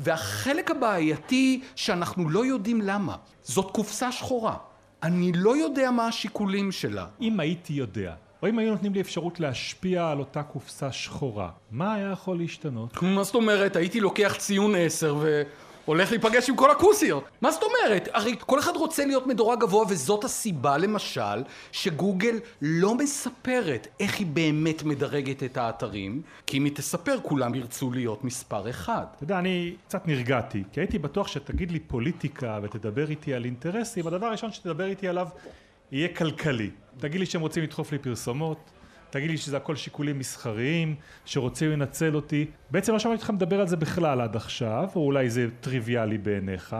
והחלק 0.00 0.70
הבעייתי 0.70 1.60
שאנחנו 1.76 2.30
לא 2.30 2.46
יודעים 2.46 2.80
למה. 2.80 3.16
זאת 3.42 3.70
קופסה 3.70 4.12
שחורה. 4.12 4.56
אני 5.02 5.32
לא 5.34 5.56
יודע 5.56 5.90
מה 5.90 6.06
השיקולים 6.06 6.72
שלה. 6.72 7.06
אם 7.20 7.40
הייתי 7.40 7.72
יודע, 7.72 8.14
או 8.42 8.48
אם 8.48 8.58
היו 8.58 8.70
נותנים 8.70 8.94
לי 8.94 9.00
אפשרות 9.00 9.40
להשפיע 9.40 10.08
על 10.08 10.18
אותה 10.18 10.42
קופסה 10.42 10.92
שחורה, 10.92 11.50
מה 11.70 11.94
היה 11.94 12.10
יכול 12.10 12.38
להשתנות? 12.38 13.02
מה 13.02 13.22
זאת 13.22 13.34
אומרת? 13.34 13.76
הייתי 13.76 14.00
לוקח 14.00 14.34
ציון 14.38 14.74
עשר 14.74 15.16
ו... 15.20 15.42
הולך 15.84 16.10
להיפגש 16.10 16.48
עם 16.48 16.56
כל 16.56 16.70
הכוסיות. 16.70 17.24
מה 17.40 17.50
זאת 17.50 17.62
אומרת? 17.62 18.08
הרי 18.12 18.34
כל 18.40 18.58
אחד 18.58 18.76
רוצה 18.76 19.04
להיות 19.04 19.26
מדורג 19.26 19.60
גבוה 19.60 19.84
וזאת 19.88 20.24
הסיבה 20.24 20.78
למשל 20.78 21.42
שגוגל 21.72 22.38
לא 22.62 22.94
מספרת 22.94 23.86
איך 24.00 24.18
היא 24.18 24.26
באמת 24.26 24.82
מדרגת 24.82 25.42
את 25.42 25.56
האתרים 25.56 26.22
כי 26.46 26.58
אם 26.58 26.64
היא 26.64 26.72
תספר 26.74 27.16
כולם 27.22 27.54
ירצו 27.54 27.92
להיות 27.92 28.24
מספר 28.24 28.70
אחד. 28.70 29.04
אתה 29.16 29.24
יודע, 29.24 29.38
אני 29.38 29.74
קצת 29.88 30.06
נרגעתי 30.06 30.62
כי 30.72 30.80
הייתי 30.80 30.98
בטוח 30.98 31.28
שתגיד 31.28 31.70
לי 31.70 31.80
פוליטיקה 31.80 32.58
ותדבר 32.62 33.10
איתי 33.10 33.34
על 33.34 33.44
אינטרסים, 33.44 34.06
הדבר 34.06 34.26
הראשון 34.26 34.52
שתדבר 34.52 34.86
איתי 34.86 35.08
עליו 35.08 35.28
יהיה 35.92 36.08
כלכלי. 36.08 36.70
תגיד 36.98 37.20
לי 37.20 37.26
שהם 37.26 37.40
רוצים 37.40 37.62
לדחוף 37.62 37.92
לי 37.92 37.98
פרסומות 37.98 38.70
תגיד 39.12 39.30
לי 39.30 39.36
שזה 39.36 39.56
הכל 39.56 39.76
שיקולים 39.76 40.18
מסחריים, 40.18 40.94
שרוצים 41.24 41.70
לנצל 41.70 42.14
אותי. 42.14 42.46
בעצם 42.70 42.92
לא 42.92 42.98
שמעתי 42.98 43.16
אותך 43.16 43.30
מדבר 43.30 43.60
על 43.60 43.68
זה 43.68 43.76
בכלל 43.76 44.20
עד 44.20 44.36
עכשיו, 44.36 44.88
או 44.96 45.00
אולי 45.00 45.30
זה 45.30 45.46
טריוויאלי 45.60 46.18
בעיניך. 46.18 46.76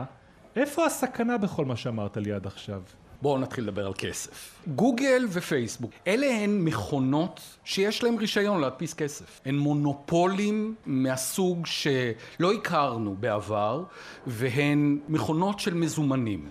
איפה 0.55 0.85
הסכנה 0.85 1.37
בכל 1.37 1.65
מה 1.65 1.75
שאמרת 1.75 2.17
לי 2.17 2.31
עד 2.31 2.47
עכשיו? 2.47 2.81
בואו 3.21 3.37
נתחיל 3.37 3.63
לדבר 3.63 3.87
על 3.87 3.93
כסף. 3.97 4.55
גוגל 4.67 5.25
ופייסבוק, 5.29 5.91
אלה 6.07 6.27
הן 6.27 6.59
מכונות 6.59 7.57
שיש 7.63 8.03
להן 8.03 8.17
רישיון 8.17 8.61
להדפיס 8.61 8.93
כסף. 8.93 9.41
הן 9.45 9.55
מונופולים 9.55 10.75
מהסוג 10.85 11.65
שלא 11.65 12.53
הכרנו 12.53 13.15
בעבר, 13.19 13.83
והן 14.27 14.99
מכונות 15.09 15.59
של 15.59 15.73
מזומנים. 15.73 16.49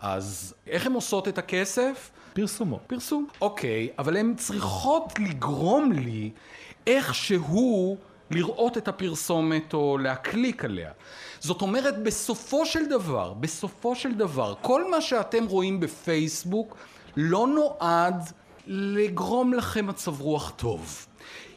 אז 0.00 0.54
איך 0.66 0.86
הן 0.86 0.92
עושות 0.92 1.28
את 1.28 1.38
הכסף? 1.38 2.10
פרסומות. 2.32 2.80
פרסום. 2.86 3.26
אוקיי, 3.40 3.88
אבל 3.98 4.16
הן 4.16 4.34
צריכות 4.36 5.12
לגרום 5.18 5.92
לי 5.92 6.30
איכשהו 6.86 7.96
לראות 8.30 8.78
את 8.78 8.88
הפרסומת 8.88 9.74
או 9.74 9.98
להקליק 9.98 10.64
עליה. 10.64 10.90
זאת 11.40 11.62
אומרת, 11.62 12.02
בסופו 12.02 12.66
של 12.66 12.86
דבר, 12.86 13.32
בסופו 13.32 13.94
של 13.94 14.14
דבר, 14.14 14.54
כל 14.62 14.90
מה 14.90 15.00
שאתם 15.00 15.44
רואים 15.44 15.80
בפייסבוק 15.80 16.76
לא 17.16 17.46
נועד 17.46 18.22
לגרום 18.66 19.52
לכם 19.54 19.86
מצב 19.86 20.20
רוח 20.20 20.52
טוב. 20.56 21.06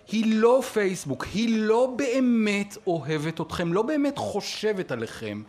היא 0.08 0.36
לא 0.36 0.62
פייסבוק, 0.74 1.26
היא 1.34 1.58
לא 1.58 1.94
באמת 1.96 2.78
אוהבת 2.88 3.42
אתכם, 3.42 3.74
לא 3.74 3.82
באמת 3.82 4.18
חושבת 4.18 4.92
עליכם, 4.92 5.42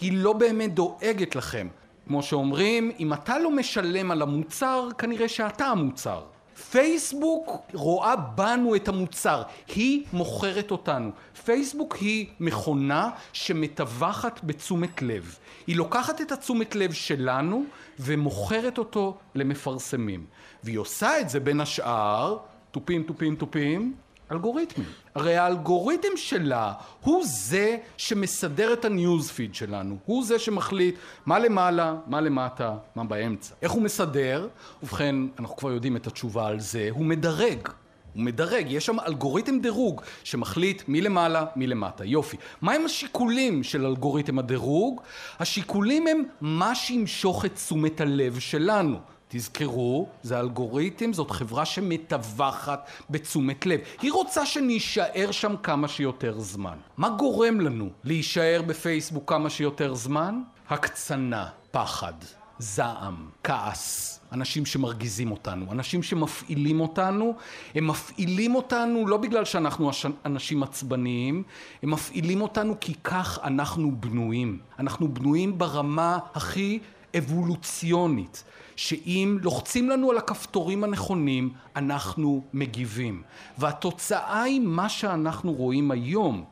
היא 0.00 0.12
לא 0.12 0.32
באמת 0.32 0.74
דואגת 0.74 1.36
לכם. 1.36 1.68
כמו 2.08 2.22
שאומרים, 2.22 2.92
אם 3.00 3.12
אתה 3.12 3.38
לא 3.38 3.50
משלם 3.50 4.10
על 4.10 4.22
המוצר, 4.22 4.88
כנראה 4.98 5.28
שאתה 5.28 5.66
המוצר. 5.66 6.22
פייסבוק 6.70 7.50
רואה 7.72 8.16
בנו 8.16 8.76
את 8.76 8.88
המוצר, 8.88 9.42
היא 9.74 10.04
מוכרת 10.12 10.70
אותנו. 10.70 11.10
פייסבוק 11.44 11.96
היא 11.96 12.26
מכונה 12.40 13.10
שמטווחת 13.32 14.40
בתשומת 14.44 15.02
לב. 15.02 15.38
היא 15.66 15.76
לוקחת 15.76 16.20
את 16.20 16.32
התשומת 16.32 16.74
לב 16.74 16.92
שלנו 16.92 17.64
ומוכרת 17.98 18.78
אותו 18.78 19.16
למפרסמים. 19.34 20.26
והיא 20.62 20.78
עושה 20.78 21.20
את 21.20 21.28
זה 21.28 21.40
בין 21.40 21.60
השאר, 21.60 22.38
תופים 22.70 23.02
תופים 23.02 23.36
תופים, 23.36 23.94
אלגוריתמים. 24.32 24.86
הרי 25.14 25.36
האלגוריתם 25.36 26.16
שלה 26.16 26.72
הוא 27.00 27.24
זה 27.26 27.76
שמסדר 27.96 28.72
את 28.72 28.84
הניוזפיד 28.84 29.54
שלנו, 29.54 29.96
הוא 30.04 30.24
זה 30.24 30.38
שמחליט 30.38 30.94
מה 31.26 31.38
למעלה, 31.38 31.94
מה 32.06 32.20
למטה, 32.20 32.76
מה 32.94 33.04
באמצע. 33.04 33.54
איך 33.62 33.72
הוא 33.72 33.82
מסדר? 33.82 34.48
ובכן, 34.82 35.14
אנחנו 35.38 35.56
כבר 35.56 35.72
יודעים 35.72 35.96
את 35.96 36.06
התשובה 36.06 36.46
על 36.46 36.60
זה, 36.60 36.88
הוא 36.90 37.04
מדרג. 37.04 37.68
הוא 38.14 38.22
מדרג, 38.22 38.66
יש 38.70 38.86
שם 38.86 39.00
אלגוריתם 39.00 39.58
דירוג 39.58 40.02
שמחליט 40.24 40.82
מי 40.88 41.00
למעלה, 41.00 41.46
מי 41.56 41.66
למטה. 41.66 42.04
יופי. 42.04 42.36
מהם 42.62 42.84
השיקולים 42.84 43.62
של 43.62 43.86
אלגוריתם 43.86 44.38
הדירוג? 44.38 45.00
השיקולים 45.38 46.06
הם 46.06 46.22
מה 46.40 46.74
שימשוך 46.74 47.44
את 47.44 47.54
תשומת 47.54 48.00
הלב 48.00 48.38
שלנו. 48.38 48.98
תזכרו, 49.28 50.08
זה 50.22 50.40
אלגוריתם, 50.40 51.12
זאת 51.12 51.30
חברה 51.30 51.64
שמטווחת 51.64 52.88
בתשומת 53.10 53.66
לב. 53.66 53.80
היא 54.02 54.12
רוצה 54.12 54.46
שנישאר 54.46 55.30
שם 55.30 55.54
כמה 55.62 55.88
שיותר 55.88 56.38
זמן. 56.38 56.78
מה 56.96 57.08
גורם 57.08 57.60
לנו 57.60 57.88
להישאר 58.04 58.62
בפייסבוק 58.66 59.30
כמה 59.30 59.50
שיותר 59.50 59.94
זמן? 59.94 60.42
הקצנה, 60.68 61.48
פחד, 61.70 62.12
זעם, 62.58 63.28
כעס. 63.44 64.14
אנשים 64.32 64.66
שמרגיזים 64.66 65.30
אותנו, 65.30 65.72
אנשים 65.72 66.02
שמפעילים 66.02 66.80
אותנו, 66.80 67.34
הם 67.74 67.86
מפעילים 67.86 68.54
אותנו 68.54 69.06
לא 69.06 69.16
בגלל 69.16 69.44
שאנחנו 69.44 69.90
אנשים 70.24 70.62
עצבניים, 70.62 71.42
הם 71.82 71.90
מפעילים 71.90 72.40
אותנו 72.40 72.74
כי 72.80 72.94
כך 73.04 73.38
אנחנו 73.44 73.96
בנויים. 74.00 74.58
אנחנו 74.78 75.08
בנויים 75.08 75.58
ברמה 75.58 76.18
הכי 76.34 76.78
אבולוציונית. 77.18 78.44
שאם 78.76 79.38
לוחצים 79.42 79.90
לנו 79.90 80.10
על 80.10 80.18
הכפתורים 80.18 80.84
הנכונים, 80.84 81.52
אנחנו 81.76 82.42
מגיבים. 82.52 83.22
והתוצאה 83.58 84.42
היא 84.42 84.60
מה 84.60 84.88
שאנחנו 84.88 85.52
רואים 85.52 85.90
היום. 85.90 86.44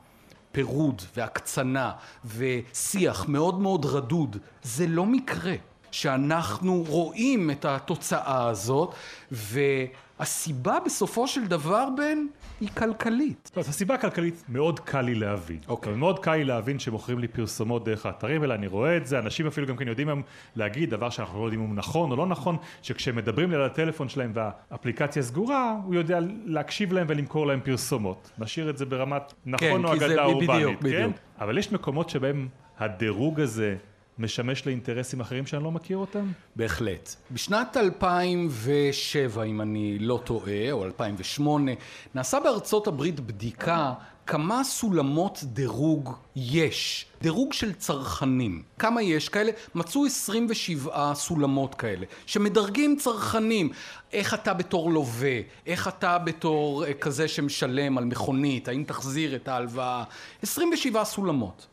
פירוד 0.53 1.03
והקצנה 1.16 1.92
ושיח 2.25 3.29
מאוד 3.29 3.61
מאוד 3.61 3.85
רדוד, 3.87 4.37
זה 4.62 4.87
לא 4.87 5.07
מקרה 5.07 5.55
שאנחנו 5.90 6.85
רואים 6.88 7.51
את 7.51 7.64
התוצאה 7.64 8.49
הזאת 8.49 8.95
והסיבה 9.31 10.79
בסופו 10.85 11.29
של 11.29 11.47
דבר 11.47 11.88
בין 11.97 12.29
היא 12.61 12.69
כלכלית. 12.69 13.51
אז 13.57 13.69
הסיבה 13.69 13.95
הכלכלית 13.95 14.45
מאוד 14.49 14.81
קל 14.81 15.01
לי 15.01 15.14
להבין. 15.14 15.59
אוקיי. 15.69 15.92
Okay. 15.92 15.97
מאוד 15.97 16.19
קל 16.19 16.35
לי 16.35 16.45
להבין 16.45 16.79
שמוכרים 16.79 17.19
לי 17.19 17.29
פרסומות 17.29 17.85
דרך 17.85 18.07
האתרים 18.07 18.42
האלה, 18.42 18.55
אני 18.55 18.66
רואה 18.66 18.97
את 18.97 19.07
זה, 19.07 19.19
אנשים 19.19 19.47
אפילו 19.47 19.66
גם 19.66 19.77
כן 19.77 19.88
יודעים 19.88 20.09
היום 20.09 20.23
להגיד 20.57 20.90
דבר 20.90 21.11
שאנחנו 21.11 21.40
לא 21.40 21.45
יודעים 21.45 21.61
אם 21.61 21.66
הוא 21.69 21.77
נכון 21.77 22.11
או 22.11 22.16
לא 22.16 22.27
נכון, 22.27 22.57
שכשהם 22.83 23.16
מדברים 23.16 23.51
לי 23.51 23.57
על 23.57 23.64
הטלפון 23.64 24.09
שלהם 24.09 24.33
והאפליקציה 24.35 25.23
סגורה, 25.23 25.77
הוא 25.85 25.95
יודע 25.95 26.19
להקשיב 26.45 26.92
להם 26.92 27.07
ולמכור 27.11 27.47
להם 27.47 27.61
פרסומות. 27.64 28.31
נשאיר 28.38 28.71
את 28.71 28.79
זה 28.79 28.87
ברמת 28.87 29.35
נכון 29.47 29.69
כן, 29.69 29.85
או 29.85 29.95
אגדה 29.95 30.25
אורבנית, 30.25 30.66
כן? 30.66 30.85
בדיוק. 30.85 31.16
אבל 31.40 31.59
יש 31.59 31.73
מקומות 31.73 32.11
שבהם 32.11 32.49
הדירוג 32.79 33.40
הזה 33.40 33.77
משמש 34.18 34.66
לאינטרסים 34.66 35.20
אחרים 35.20 35.46
שאני 35.46 35.64
לא 35.64 35.72
מכיר 35.72 35.96
אותם? 35.96 36.33
בהחלט. 36.57 37.14
בשנת 37.31 37.76
2007, 37.76 39.42
אם 39.42 39.61
אני 39.61 39.98
לא 39.98 40.20
טועה, 40.24 40.72
או 40.72 40.85
2008, 40.85 41.72
נעשה 42.14 42.40
בארצות 42.40 42.87
הברית 42.87 43.20
בדיקה 43.20 43.92
כמה 44.26 44.64
סולמות 44.64 45.38
דירוג 45.42 46.12
יש, 46.37 47.07
דירוג 47.22 47.52
של 47.52 47.72
צרכנים. 47.72 48.62
כמה 48.79 49.02
יש 49.02 49.29
כאלה? 49.29 49.52
מצאו 49.74 50.07
27 50.07 51.12
סולמות 51.14 51.74
כאלה, 51.74 52.07
שמדרגים 52.26 52.96
צרכנים. 52.96 53.70
איך 54.12 54.35
אתה 54.35 54.55
בתור 54.55 54.92
לווה, 54.92 55.40
איך 55.66 55.88
אתה 55.88 56.18
בתור 56.18 56.85
אה, 56.85 56.94
כזה 56.94 57.29
שמשלם 57.29 57.98
על 57.98 58.05
מכונית, 58.05 58.68
האם 58.68 58.85
תחזיר 58.87 59.37
את 59.37 59.48
ההלוואה. 59.48 60.05
27 60.42 61.05
סולמות. 61.05 61.66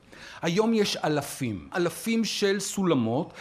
היום 0.43 0.73
יש 0.73 0.97
אלפים, 0.97 1.67
אלפים 1.75 2.25
של 2.25 2.59
סולמות 2.59 3.33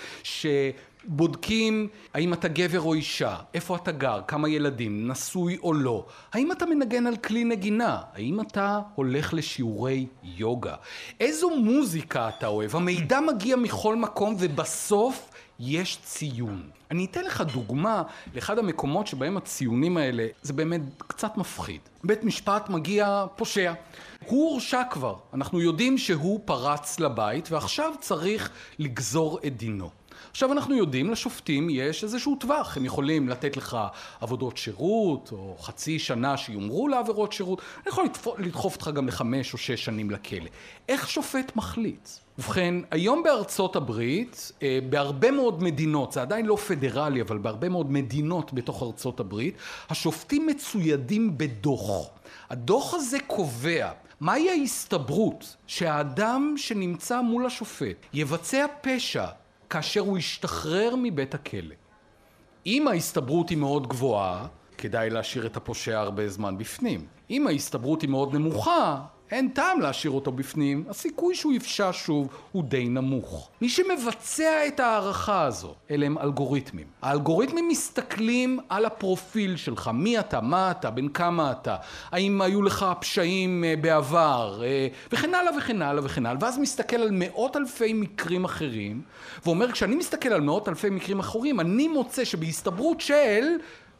שבודקים 1.04 1.88
האם 2.14 2.32
אתה 2.32 2.48
גבר 2.48 2.80
או 2.80 2.94
אישה, 2.94 3.36
איפה 3.54 3.76
אתה 3.76 3.92
גר, 3.92 4.20
כמה 4.28 4.48
ילדים, 4.48 5.08
נשוי 5.10 5.58
או 5.62 5.72
לא, 5.72 6.06
האם 6.32 6.52
אתה 6.52 6.66
מנגן 6.66 7.06
על 7.06 7.16
כלי 7.16 7.44
נגינה, 7.44 8.00
האם 8.14 8.40
אתה 8.40 8.80
הולך 8.94 9.34
לשיעורי 9.34 10.06
יוגה, 10.22 10.74
איזו 11.20 11.50
מוזיקה 11.50 12.28
אתה 12.28 12.46
אוהב, 12.46 12.76
המידע 12.76 13.20
מגיע 13.20 13.56
מכל 13.56 13.96
מקום 13.96 14.36
ובסוף 14.38 15.30
יש 15.60 15.98
ציון. 16.02 16.62
אני 16.90 17.04
אתן 17.04 17.24
לך 17.24 17.40
דוגמה 17.40 18.02
לאחד 18.34 18.58
המקומות 18.58 19.06
שבהם 19.06 19.36
הציונים 19.36 19.96
האלה 19.96 20.26
זה 20.42 20.52
באמת 20.52 20.80
קצת 20.98 21.36
מפחיד. 21.36 21.80
בית 22.04 22.24
משפט 22.24 22.68
מגיע 22.68 23.24
פושע. 23.36 23.72
הוא 24.26 24.50
הורשע 24.50 24.82
כבר, 24.90 25.14
אנחנו 25.34 25.60
יודעים 25.60 25.98
שהוא 25.98 26.40
פרץ 26.44 27.00
לבית 27.00 27.50
ועכשיו 27.52 27.92
צריך 28.00 28.50
לגזור 28.78 29.38
את 29.46 29.56
דינו. 29.56 29.90
עכשיו 30.32 30.52
אנחנו 30.52 30.74
יודעים, 30.74 31.10
לשופטים 31.10 31.70
יש 31.70 32.04
איזשהו 32.04 32.36
טווח, 32.36 32.76
הם 32.76 32.84
יכולים 32.84 33.28
לתת 33.28 33.56
לך 33.56 33.76
עבודות 34.20 34.56
שירות, 34.56 35.28
או 35.32 35.56
חצי 35.60 35.98
שנה 35.98 36.36
שיומרו 36.36 36.88
לעבירות 36.88 37.32
שירות, 37.32 37.60
אני 37.76 37.88
יכול 37.88 38.04
לדחוף 38.38 38.74
אותך 38.74 38.90
גם 38.94 39.08
לחמש 39.08 39.52
או 39.52 39.58
שש 39.58 39.84
שנים 39.84 40.10
לכלא. 40.10 40.48
איך 40.88 41.08
שופט 41.08 41.56
מחליט? 41.56 42.08
ובכן, 42.38 42.74
היום 42.90 43.22
בארצות 43.22 43.76
הברית, 43.76 44.52
אה, 44.62 44.78
בהרבה 44.90 45.30
מאוד 45.30 45.62
מדינות, 45.62 46.12
זה 46.12 46.22
עדיין 46.22 46.46
לא 46.46 46.56
פדרלי, 46.56 47.22
אבל 47.22 47.38
בהרבה 47.38 47.68
מאוד 47.68 47.92
מדינות 47.92 48.52
בתוך 48.52 48.82
ארצות 48.82 49.20
הברית, 49.20 49.54
השופטים 49.90 50.46
מצוידים 50.46 51.38
בדוח. 51.38 52.10
הדוח 52.50 52.94
הזה 52.94 53.18
קובע 53.26 53.90
מהי 54.20 54.50
ההסתברות 54.50 55.56
שהאדם 55.66 56.54
שנמצא 56.56 57.20
מול 57.20 57.46
השופט 57.46 57.96
יבצע 58.14 58.66
פשע 58.80 59.26
כאשר 59.72 60.00
הוא 60.00 60.18
ישתחרר 60.18 60.94
מבית 61.02 61.34
הכלא. 61.34 61.74
אם 62.66 62.88
ההסתברות 62.88 63.50
היא 63.50 63.58
מאוד 63.58 63.86
גבוהה, 63.86 64.46
כדאי 64.78 65.10
להשאיר 65.10 65.46
את 65.46 65.56
הפושע 65.56 66.00
הרבה 66.00 66.28
זמן 66.28 66.58
בפנים. 66.58 67.06
אם 67.30 67.46
ההסתברות 67.46 68.02
היא 68.02 68.10
מאוד 68.10 68.34
נמוכה, 68.34 69.02
אין 69.32 69.48
טעם 69.48 69.80
להשאיר 69.80 70.12
אותו 70.12 70.32
בפנים, 70.32 70.84
הסיכוי 70.88 71.34
שהוא 71.34 71.52
יפשע 71.52 71.90
שוב 71.92 72.28
הוא 72.52 72.64
די 72.64 72.88
נמוך. 72.88 73.50
מי 73.60 73.68
שמבצע 73.68 74.66
את 74.66 74.80
ההערכה 74.80 75.42
הזו, 75.42 75.74
אלה 75.90 76.06
הם 76.06 76.18
אלגוריתמים. 76.18 76.86
האלגוריתמים 77.02 77.68
מסתכלים 77.68 78.58
על 78.68 78.84
הפרופיל 78.84 79.56
שלך, 79.56 79.90
מי 79.94 80.18
אתה, 80.18 80.40
מה 80.40 80.70
אתה, 80.70 80.90
בן 80.90 81.08
כמה 81.08 81.52
אתה, 81.52 81.76
האם 82.10 82.40
היו 82.40 82.62
לך 82.62 82.86
פשעים 83.00 83.64
אה, 83.64 83.74
בעבר, 83.80 84.62
אה, 84.64 84.88
וכן 85.12 85.34
הלאה 85.34 85.58
וכן 85.58 85.82
הלאה 85.82 86.04
וכן 86.04 86.26
הלאה, 86.26 86.38
ואז 86.42 86.58
מסתכל 86.58 86.96
על 86.96 87.10
מאות 87.12 87.56
אלפי 87.56 87.92
מקרים 87.92 88.44
אחרים, 88.44 89.02
ואומר, 89.44 89.72
כשאני 89.72 89.94
מסתכל 89.94 90.28
על 90.28 90.40
מאות 90.40 90.68
אלפי 90.68 90.90
מקרים 90.90 91.18
אחרים, 91.18 91.60
אני 91.60 91.88
מוצא 91.88 92.24
שבהסתברות 92.24 93.00
של... 93.00 93.44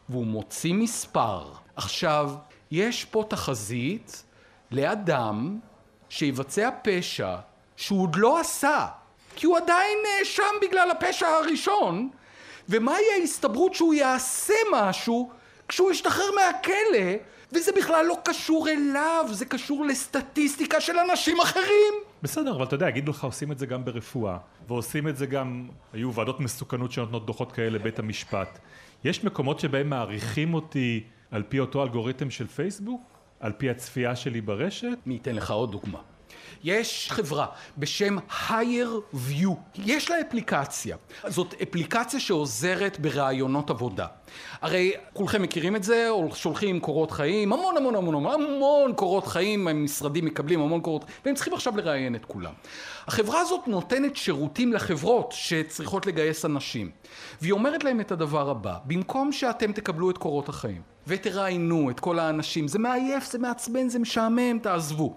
והוא 0.09 0.27
מוציא 0.27 0.75
מספר. 0.75 1.43
עכשיו, 1.77 2.33
יש 2.71 3.05
פה 3.05 3.25
תחזית 3.29 4.25
לאדם 4.73 5.59
שיבצע 6.09 6.71
פשע 6.83 7.37
שהוא 7.77 8.03
עוד 8.03 8.17
לא 8.17 8.41
עשה, 8.41 8.87
כי 9.37 9.47
הוא 9.47 9.57
עדיין 9.57 9.99
נאשם 10.05 10.55
בגלל 10.63 10.91
הפשע 10.91 11.27
הראשון, 11.27 12.09
ומהי 12.69 13.05
ההסתברות 13.21 13.75
שהוא 13.75 13.95
יעשה 13.95 14.55
משהו 14.73 15.31
כשהוא 15.69 15.91
ישתחרר 15.91 16.31
מהכלא, 16.35 17.13
וזה 17.53 17.73
בכלל 17.73 18.07
לא 18.07 18.17
קשור 18.25 18.69
אליו, 18.69 19.27
זה 19.31 19.45
קשור 19.45 19.85
לסטטיסטיקה 19.85 20.81
של 20.81 20.99
אנשים 20.99 21.41
אחרים. 21.41 21.95
בסדר, 22.23 22.57
אבל 22.57 22.65
אתה 22.65 22.75
יודע, 22.75 22.89
יגידו 22.89 23.11
לך 23.11 23.25
עושים 23.25 23.53
את 23.53 23.59
זה 23.59 23.67
גם 23.67 23.85
ברפואה, 23.85 24.39
ועושים 24.69 25.09
את 25.09 25.17
זה 25.17 25.27
גם, 25.27 25.69
היו 25.93 26.15
ועדות 26.15 26.41
מסוכנות 26.41 26.93
שנותנות 26.93 27.27
דוחות 27.27 27.53
כאלה 27.53 27.71
לבית 27.71 27.99
המשפט. 27.99 28.59
יש 29.05 29.25
מקומות 29.25 29.61
שבהם 29.61 29.91
מעריכים 29.91 30.55
אותי 30.55 31.05
על 31.31 31.43
פי 31.43 31.61
אותו 31.61 31.83
אלגוריתם 31.83 32.31
של 32.31 32.47
פייסבוק? 32.47 33.12
על 33.43 33.53
פי 33.53 33.71
הצפייה 33.71 34.17
שלי 34.17 34.41
ברשת? 34.41 34.99
אני 35.07 35.19
אתן 35.23 35.35
לך 35.35 35.51
עוד 35.51 35.73
דוגמה. 35.73 35.99
יש 36.65 37.09
חברה 37.11 37.47
בשם 37.79 38.17
higher 38.49 39.15
view, 39.15 39.51
יש 39.75 40.11
לה 40.11 40.21
אפליקציה. 40.21 40.97
זאת 41.27 41.55
אפליקציה 41.63 42.21
שעוזרת 42.21 43.01
בראיונות 43.01 43.71
עבודה. 43.71 44.07
הרי 44.63 44.93
כולכם 45.13 45.43
מכירים 45.43 45.77
את 45.77 45.83
זה, 45.83 46.09
שולחים 46.35 46.81
קורות 46.81 47.11
חיים, 47.11 47.53
המון 47.53 47.77
המון 47.77 47.95
המון 47.95 48.15
המון 48.15 48.43
המון 48.43 48.93
קורות 48.93 49.27
חיים, 49.27 49.69
המשרדים 49.69 50.25
מקבלים 50.25 50.61
המון 50.61 50.81
קורות, 50.81 51.05
והם 51.25 51.35
צריכים 51.35 51.55
עכשיו 51.55 51.77
לראיין 51.77 52.15
את 52.15 52.25
כולם. 52.25 52.53
החברה 53.07 53.41
הזאת 53.41 53.61
נותנת 53.67 54.17
שירותים 54.17 54.73
לחברות 54.73 55.33
שצריכות 55.33 56.07
לגייס 56.07 56.45
אנשים, 56.45 56.91
והיא 57.41 57.53
אומרת 57.53 57.85
להם 57.85 58.01
את 58.01 58.13
הדבר 58.13 58.51
הבא, 58.51 58.77
במקום 58.85 59.33
שאתם 59.33 59.73
תקבלו 59.73 60.11
את 60.11 60.19
קורות 60.19 60.49
החיים, 60.49 60.83
ותראיינו 61.07 61.91
את 61.91 62.01
כל 62.01 62.19
האנשים, 62.19 62.69
זה 62.69 62.79
מעייף, 62.79 63.31
זה 63.31 63.39
מעצבן, 63.39 63.89
זה 63.89 63.99
משעמם, 63.99 64.59
תעזבו. 64.59 65.15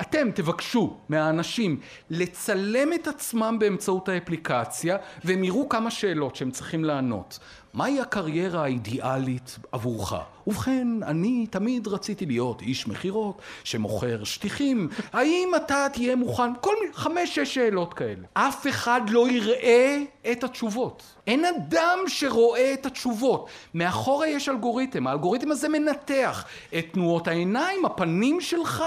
אתם 0.00 0.30
תבקשו 0.34 0.96
מהאנשים 1.08 1.80
לצלם 2.10 2.92
את 2.92 3.08
עצמם 3.08 3.56
באמצעות 3.60 4.08
האפליקציה, 4.08 4.96
והם 5.24 5.44
יראו 5.44 5.68
כמה 5.68 5.90
שאלות 5.90 6.36
שהם 6.36 6.50
צריכים 6.50 6.84
לענות. 6.84 7.38
מהי 7.78 8.00
הקריירה 8.00 8.62
האידיאלית 8.64 9.58
עבורך? 9.72 10.14
ובכן, 10.48 11.02
אני 11.02 11.46
תמיד 11.46 11.88
רציתי 11.88 12.26
להיות 12.26 12.62
איש 12.62 12.88
מכירות 12.88 13.42
שמוכר 13.64 14.24
שטיחים. 14.24 14.88
האם 15.12 15.48
אתה 15.56 15.86
תהיה 15.92 16.16
מוכן? 16.16 16.54
כל 16.60 16.74
מיני, 16.80 16.92
חמש, 16.94 17.34
שש 17.34 17.54
שאלות 17.54 17.94
כאלה. 17.94 18.22
אף 18.34 18.66
אחד 18.66 19.00
לא 19.10 19.30
יראה 19.30 20.02
את 20.32 20.44
התשובות. 20.44 21.02
אין 21.26 21.44
אדם 21.44 21.98
שרואה 22.06 22.72
את 22.72 22.86
התשובות. 22.86 23.48
מאחורה 23.74 24.28
יש 24.28 24.48
אלגוריתם. 24.48 25.06
האלגוריתם 25.06 25.50
הזה 25.50 25.68
מנתח 25.68 26.44
את 26.78 26.84
תנועות 26.92 27.28
העיניים, 27.28 27.84
הפנים 27.84 28.40
שלך, 28.40 28.84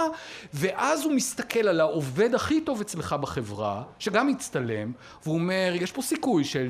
ואז 0.54 1.04
הוא 1.04 1.14
מסתכל 1.14 1.68
על 1.68 1.80
העובד 1.80 2.36
הכי 2.36 2.62
טוב 2.62 2.82
אצלך 2.82 3.14
בחברה, 3.14 3.84
שגם 4.00 4.28
מצטלם, 4.28 4.92
והוא 5.24 5.36
אומר, 5.36 5.74
יש 5.76 5.92
פה 5.92 6.02
סיכוי 6.02 6.44
של 6.44 6.70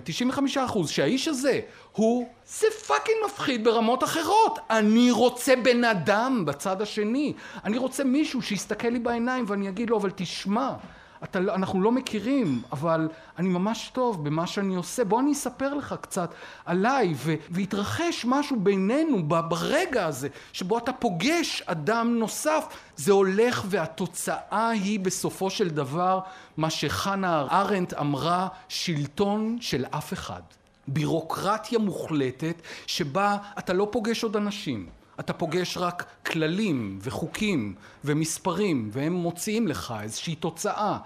95% 0.55 0.87
שהאיש 0.87 1.27
הזה 1.27 1.59
הוא, 1.91 2.29
זה 2.59 2.67
פאקינג 2.87 3.17
מפחיד 3.25 3.63
ברמות 3.63 4.03
אחרות. 4.03 4.59
אני 4.69 5.11
רוצה 5.11 5.53
בן 5.63 5.83
אדם 5.83 6.43
בצד 6.45 6.81
השני. 6.81 7.33
אני 7.63 7.77
רוצה 7.77 8.03
מישהו 8.03 8.41
שיסתכל 8.41 8.87
לי 8.87 8.99
בעיניים 8.99 9.45
ואני 9.47 9.69
אגיד 9.69 9.89
לו, 9.89 9.97
אבל 9.97 10.11
תשמע, 10.15 10.73
אתה, 11.23 11.39
לא, 11.39 11.55
אנחנו 11.55 11.81
לא 11.81 11.91
מכירים, 11.91 12.61
אבל 12.71 13.09
אני 13.37 13.49
ממש 13.49 13.91
טוב 13.93 14.25
במה 14.25 14.47
שאני 14.47 14.75
עושה. 14.75 15.03
בוא 15.03 15.19
אני 15.19 15.31
אספר 15.31 15.73
לך 15.73 15.95
קצת 16.01 16.33
עליי, 16.65 17.13
ו, 17.15 17.33
ויתרחש 17.49 18.25
משהו 18.27 18.59
בינינו 18.59 19.23
ברגע 19.27 20.05
הזה, 20.05 20.27
שבו 20.53 20.77
אתה 20.77 20.93
פוגש 20.93 21.63
אדם 21.65 22.15
נוסף. 22.19 22.65
זה 22.95 23.11
הולך 23.11 23.65
והתוצאה 23.69 24.69
היא 24.69 24.99
בסופו 24.99 25.49
של 25.49 25.69
דבר 25.69 26.19
מה 26.57 26.69
שחנה 26.69 27.47
ארנדט 27.51 27.93
אמרה, 27.93 28.47
שלטון 28.67 29.57
של 29.61 29.85
אף 29.91 30.13
אחד. 30.13 30.41
בירוקרטיה 30.87 31.79
מוחלטת 31.79 32.61
שבה 32.87 33.37
אתה 33.59 33.73
לא 33.73 33.87
פוגש 33.91 34.23
עוד 34.23 34.35
אנשים, 34.35 34.89
אתה 35.19 35.33
פוגש 35.33 35.77
רק 35.77 36.05
כללים 36.25 36.99
וחוקים 37.01 37.75
ומספרים 38.05 38.89
והם 38.91 39.13
מוציאים 39.13 39.67
לך 39.67 39.93
איזושהי 40.01 40.35
תוצאה. 40.35 40.97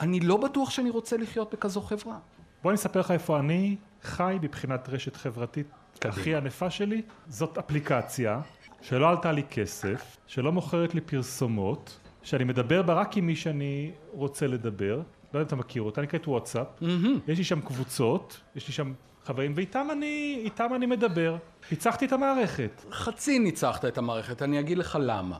אני 0.00 0.20
לא 0.20 0.36
בטוח 0.36 0.70
שאני 0.70 0.90
רוצה 0.90 1.16
לחיות 1.16 1.52
בכזו 1.52 1.80
חברה. 1.80 2.18
בוא 2.62 2.70
אני 2.70 2.76
אספר 2.76 3.00
לך 3.00 3.10
איפה 3.10 3.38
אני 3.38 3.76
חי 4.02 4.38
מבחינת 4.42 4.88
רשת 4.88 5.16
חברתית 5.16 5.66
קדימה. 5.98 6.14
הכי 6.14 6.34
ענפה 6.34 6.70
שלי. 6.70 7.02
זאת 7.28 7.58
אפליקציה 7.58 8.40
שלא 8.82 9.08
עלתה 9.08 9.32
לי 9.32 9.42
כסף, 9.50 10.16
שלא 10.26 10.52
מוכרת 10.52 10.94
לי 10.94 11.00
פרסומות, 11.00 11.98
שאני 12.22 12.44
מדבר 12.44 12.82
בה 12.82 12.94
רק 12.94 13.16
עם 13.16 13.26
מי 13.26 13.36
שאני 13.36 13.90
רוצה 14.12 14.46
לדבר. 14.46 14.96
לא 15.34 15.38
יודע 15.38 15.40
אם 15.40 15.46
אתה 15.46 15.56
מכיר 15.56 15.82
אותה, 15.82 16.02
נקראת 16.02 16.28
וואטסאפ. 16.28 16.66
Mm-hmm. 16.80 17.28
יש 17.28 17.38
לי 17.38 17.44
שם 17.44 17.60
קבוצות, 17.60 18.40
יש 18.56 18.66
לי 18.66 18.72
שם 18.72 18.92
חברים, 19.26 19.52
ואיתם 19.56 19.88
אני, 19.92 20.40
איתם 20.44 20.74
אני 20.74 20.86
מדבר. 20.86 21.36
ניצחתי 21.70 22.06
את 22.06 22.12
המערכת. 22.12 22.84
חצי 22.90 23.38
ניצחת 23.38 23.84
את 23.84 23.98
המערכת, 23.98 24.42
אני 24.42 24.60
אגיד 24.60 24.78
לך 24.78 24.98
למה. 25.00 25.38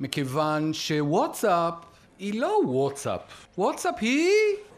מכיוון 0.00 0.72
שוואטסאפ 0.72 1.74
היא 2.18 2.40
לא 2.40 2.60
וואטסאפ. 2.66 3.20
וואטסאפ 3.58 3.94
היא 4.00 4.30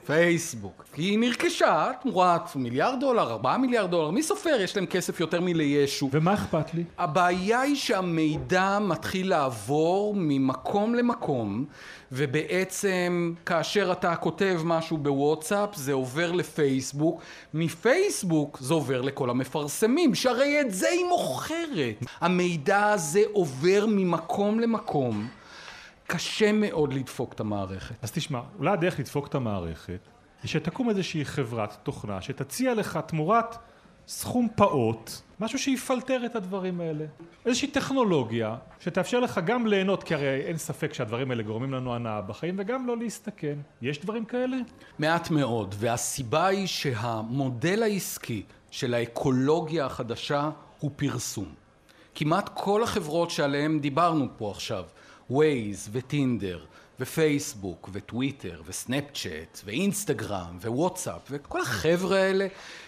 פייסבוק. 0.07 0.85
היא 0.97 1.19
נרכשה 1.19 1.91
תמורת 2.03 2.57
מיליארד 2.57 3.01
דולר, 3.01 3.31
ארבעה 3.31 3.59
מיליארד 3.59 3.91
דולר, 3.91 4.11
מי 4.11 4.23
סופר? 4.23 4.61
יש 4.61 4.77
להם 4.77 4.87
כסף 4.87 5.21
יותר 5.21 5.41
מלישו. 5.41 6.09
ומה 6.13 6.35
אכפת 6.35 6.75
לי? 6.75 6.85
הבעיה 6.99 7.61
היא 7.61 7.77
שהמידע 7.77 8.79
מתחיל 8.81 9.31
לעבור 9.31 10.15
ממקום 10.17 10.95
למקום, 10.95 11.65
ובעצם 12.13 13.35
כאשר 13.47 13.93
אתה 13.93 14.17
כותב 14.17 14.61
משהו 14.65 14.99
בוואטסאפ 14.99 15.77
זה 15.77 15.93
עובר 15.93 16.33
לפייסבוק, 16.33 17.23
מפייסבוק 17.55 18.59
זה 18.61 18.75
עובר 18.75 19.01
לכל 19.01 19.31
המפרסמים, 19.31 20.15
שהרי 20.15 20.61
את 20.61 20.75
זה 20.75 20.89
היא 20.89 21.05
מוכרת. 21.09 22.05
המידע 22.21 22.87
הזה 22.87 23.23
עובר 23.33 23.87
ממקום 23.89 24.61
למקום. 24.61 25.39
קשה 26.12 26.53
מאוד 26.53 26.92
לדפוק 26.92 27.33
את 27.33 27.40
המערכת. 27.40 27.94
אז 28.03 28.12
תשמע, 28.12 28.40
אולי 28.59 28.73
הדרך 28.73 28.99
לדפוק 29.01 29.27
את 29.27 29.35
המערכת 29.35 30.09
היא 30.42 30.49
שתקום 30.49 30.88
איזושהי 30.88 31.25
חברת 31.25 31.77
תוכנה 31.83 32.20
שתציע 32.20 32.75
לך 32.75 32.99
תמורת 33.07 33.57
סכום 34.09 34.49
פעוט, 34.57 35.11
משהו 35.40 35.59
שיפלטר 35.59 36.27
את 36.27 36.37
הדברים 36.37 36.81
האלה. 36.81 37.05
איזושהי 37.46 37.68
טכנולוגיה 37.68 38.57
שתאפשר 38.81 39.20
לך 39.20 39.40
גם 39.46 39.66
ליהנות, 39.66 40.03
כי 40.05 40.14
הרי 40.14 40.40
אין 40.40 40.57
ספק 40.57 40.94
שהדברים 40.94 41.31
האלה 41.31 41.42
גורמים 41.42 41.73
לנו 41.73 41.94
הנאה 41.94 42.20
בחיים, 42.20 42.55
וגם 42.59 42.87
לא 42.87 42.96
להסתכן. 42.96 43.59
יש 43.83 44.01
דברים 44.01 44.25
כאלה? 44.25 44.57
מעט 44.99 45.31
מאוד, 45.31 45.75
והסיבה 45.79 46.46
היא 46.46 46.66
שהמודל 46.66 47.83
העסקי 47.83 48.42
של 48.70 48.94
האקולוגיה 48.94 49.87
החדשה 49.87 50.51
הוא 50.81 50.90
פרסום. 50.96 51.55
כמעט 52.14 52.51
כל 52.55 52.83
החברות 52.83 53.31
שעליהן 53.31 53.81
דיברנו 53.81 54.29
פה 54.37 54.51
עכשיו, 54.51 54.85
ווייז 55.31 55.88
וטינדר 55.93 56.64
ופייסבוק, 57.01 57.88
וטוויטר, 57.93 58.62
וסנאפצ'אט, 58.66 59.61
ואינסטגרם, 59.64 60.59
ווואטסאפ, 60.62 61.21
וכל 61.31 61.61
החבר'ה 61.61 62.19
האלה 62.19 62.47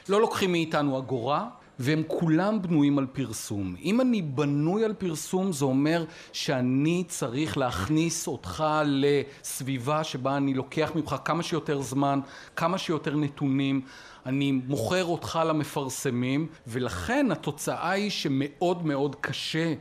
לא 0.09 0.20
לוקחים 0.20 0.52
מאיתנו 0.52 0.98
אגורה, 0.98 1.48
והם 1.78 2.02
כולם 2.07 2.62
בנויים 2.62 2.98
על 2.98 3.07
פרסום. 3.07 3.74
אם 3.83 4.00
אני 4.00 4.22
בנוי 4.22 4.85
על 4.85 4.92
פרסום 4.92 5.52
זה 5.52 5.64
אומר 5.64 6.05
שאני 6.33 7.05
צריך 7.09 7.59
להכניס 7.59 8.26
אותך 8.26 8.64
לסביבה 8.85 10.05
שבה 10.05 10.37
אני 10.37 10.55
לוקח 10.55 10.92
ממך 10.94 11.16
כמה 11.24 11.42
שיותר 11.42 11.83
זמן, 11.83 12.20
כמה 12.57 12.78
שיותר 12.78 13.16
נתונים, 13.16 13.81
אני 14.26 14.52
מוכר 14.52 15.05
אותך 15.05 15.40
למפרסמים, 15.46 16.46
ולכן 16.66 17.33
התוצאה 17.33 17.90
היא 17.90 18.11
שמאוד 18.11 18.87
מאוד 18.87 19.16
קשה 19.20 19.74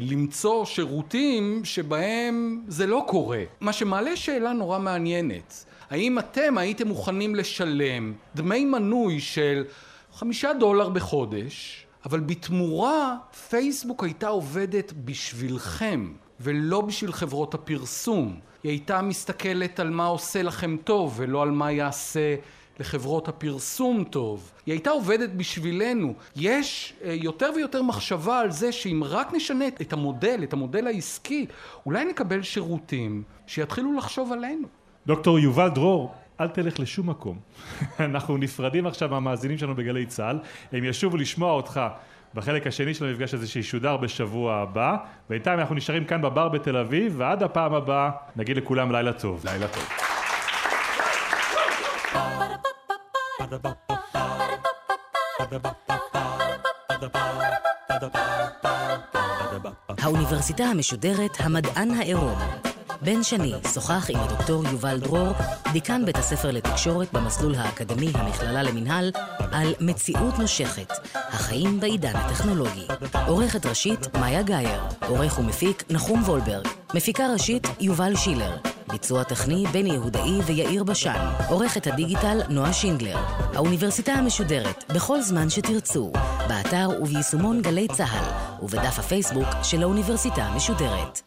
למצוא 0.00 0.64
שירותים 0.64 1.64
שבהם 1.64 2.64
זה 2.68 2.86
לא 2.86 3.04
קורה. 3.08 3.42
מה 3.60 3.72
שמעלה 3.72 4.16
שאלה 4.16 4.52
נורא 4.52 4.78
מעניינת, 4.78 5.64
האם 5.90 6.18
אתם 6.18 6.58
הייתם 6.58 6.88
מוכנים 6.88 7.34
לשלם 7.34 8.12
דמי 8.34 8.64
מנוי 8.64 9.20
של 9.20 9.64
חמישה 10.12 10.52
דולר 10.52 10.88
בחודש, 10.88 11.86
אבל 12.06 12.20
בתמורה 12.20 13.16
פייסבוק 13.48 14.04
הייתה 14.04 14.28
עובדת 14.28 14.92
בשבילכם 15.04 16.12
ולא 16.40 16.80
בשביל 16.80 17.12
חברות 17.12 17.54
הפרסום. 17.54 18.40
היא 18.62 18.70
הייתה 18.70 19.02
מסתכלת 19.02 19.80
על 19.80 19.90
מה 19.90 20.06
עושה 20.06 20.42
לכם 20.42 20.76
טוב 20.84 21.14
ולא 21.16 21.42
על 21.42 21.50
מה 21.50 21.72
יעשה 21.72 22.34
לחברות 22.80 23.28
הפרסום 23.28 24.04
טוב. 24.04 24.52
היא 24.66 24.72
הייתה 24.72 24.90
עובדת 24.90 25.30
בשבילנו. 25.30 26.14
יש 26.36 26.94
אה, 27.04 27.12
יותר 27.12 27.50
ויותר 27.56 27.82
מחשבה 27.82 28.40
על 28.40 28.50
זה 28.50 28.72
שאם 28.72 29.02
רק 29.04 29.34
נשנה 29.34 29.64
את 29.80 29.92
המודל, 29.92 30.40
את 30.42 30.52
המודל 30.52 30.86
העסקי, 30.86 31.46
אולי 31.86 32.04
נקבל 32.04 32.42
שירותים 32.42 33.22
שיתחילו 33.46 33.92
לחשוב 33.92 34.32
עלינו. 34.32 34.68
דוקטור 35.06 35.38
יובל 35.38 35.68
דרור, 35.68 36.14
אל 36.40 36.48
תלך 36.48 36.80
לשום 36.80 37.10
מקום. 37.10 37.38
אנחנו 38.00 38.36
נפרדים 38.36 38.86
עכשיו 38.86 39.08
מהמאזינים 39.08 39.58
שלנו 39.58 39.74
בגלי 39.74 40.06
צה"ל, 40.06 40.38
הם 40.72 40.84
ישובו 40.84 41.16
לשמוע 41.16 41.52
אותך 41.52 41.80
בחלק 42.34 42.66
השני 42.66 42.94
של 42.94 43.04
המפגש 43.04 43.34
הזה 43.34 43.48
שישודר 43.48 43.96
בשבוע 43.96 44.56
הבא. 44.56 44.96
בינתיים 45.30 45.58
אנחנו 45.60 45.74
נשארים 45.74 46.04
כאן 46.04 46.22
בבר 46.22 46.48
בתל 46.48 46.76
אביב, 46.76 47.14
ועד 47.16 47.42
הפעם 47.42 47.74
הבאה 47.74 48.10
נגיד 48.36 48.56
לכולם 48.56 48.92
לילה 48.92 49.12
טוב. 49.12 49.44
לילה 49.44 49.68
טוב. 49.68 50.05
האוניברסיטה 60.02 60.64
המשודרת 60.64 61.30
המדען 61.38 61.90
העירום 61.90 62.38
בן 63.02 63.22
שני 63.22 63.52
שוחח 63.74 64.10
עם 64.10 64.20
הדוקטור 64.20 64.64
יובל 64.64 65.00
דרור, 65.00 65.28
דיקן 65.72 66.04
בית 66.04 66.16
הספר 66.16 66.50
לתקשורת 66.50 67.12
במסלול 67.12 67.54
האקדמי 67.54 68.10
המכללה 68.14 68.62
למינהל, 68.62 69.10
על 69.52 69.74
מציאות 69.80 70.38
נושכת, 70.38 70.92
החיים 71.14 71.80
בעידן 71.80 72.16
הטכנולוגי. 72.16 72.86
עורכת 73.26 73.66
ראשית, 73.66 74.16
מאיה 74.16 74.42
גאייר. 74.42 74.80
עורך 75.08 75.38
ומפיק, 75.38 75.84
נחום 75.90 76.22
וולברג. 76.22 76.68
מפיקה 76.94 77.26
ראשית, 77.32 77.66
יובל 77.80 78.16
שילר. 78.16 78.75
ביצוע 78.88 79.24
טכני, 79.24 79.64
בני 79.72 79.92
יהודאי 79.92 80.40
ויאיר 80.46 80.84
בשן. 80.84 81.30
עורכת 81.48 81.86
הדיגיטל, 81.86 82.40
נועה 82.48 82.72
שינדלר. 82.72 83.16
האוניברסיטה 83.54 84.12
המשודרת, 84.12 84.84
בכל 84.94 85.20
זמן 85.20 85.50
שתרצו, 85.50 86.12
באתר 86.48 86.88
וביישומון 87.02 87.62
גלי 87.62 87.88
צה"ל, 87.88 88.64
ובדף 88.64 88.98
הפייסבוק 88.98 89.48
של 89.62 89.82
האוניברסיטה 89.82 90.42
המשודרת. 90.42 91.26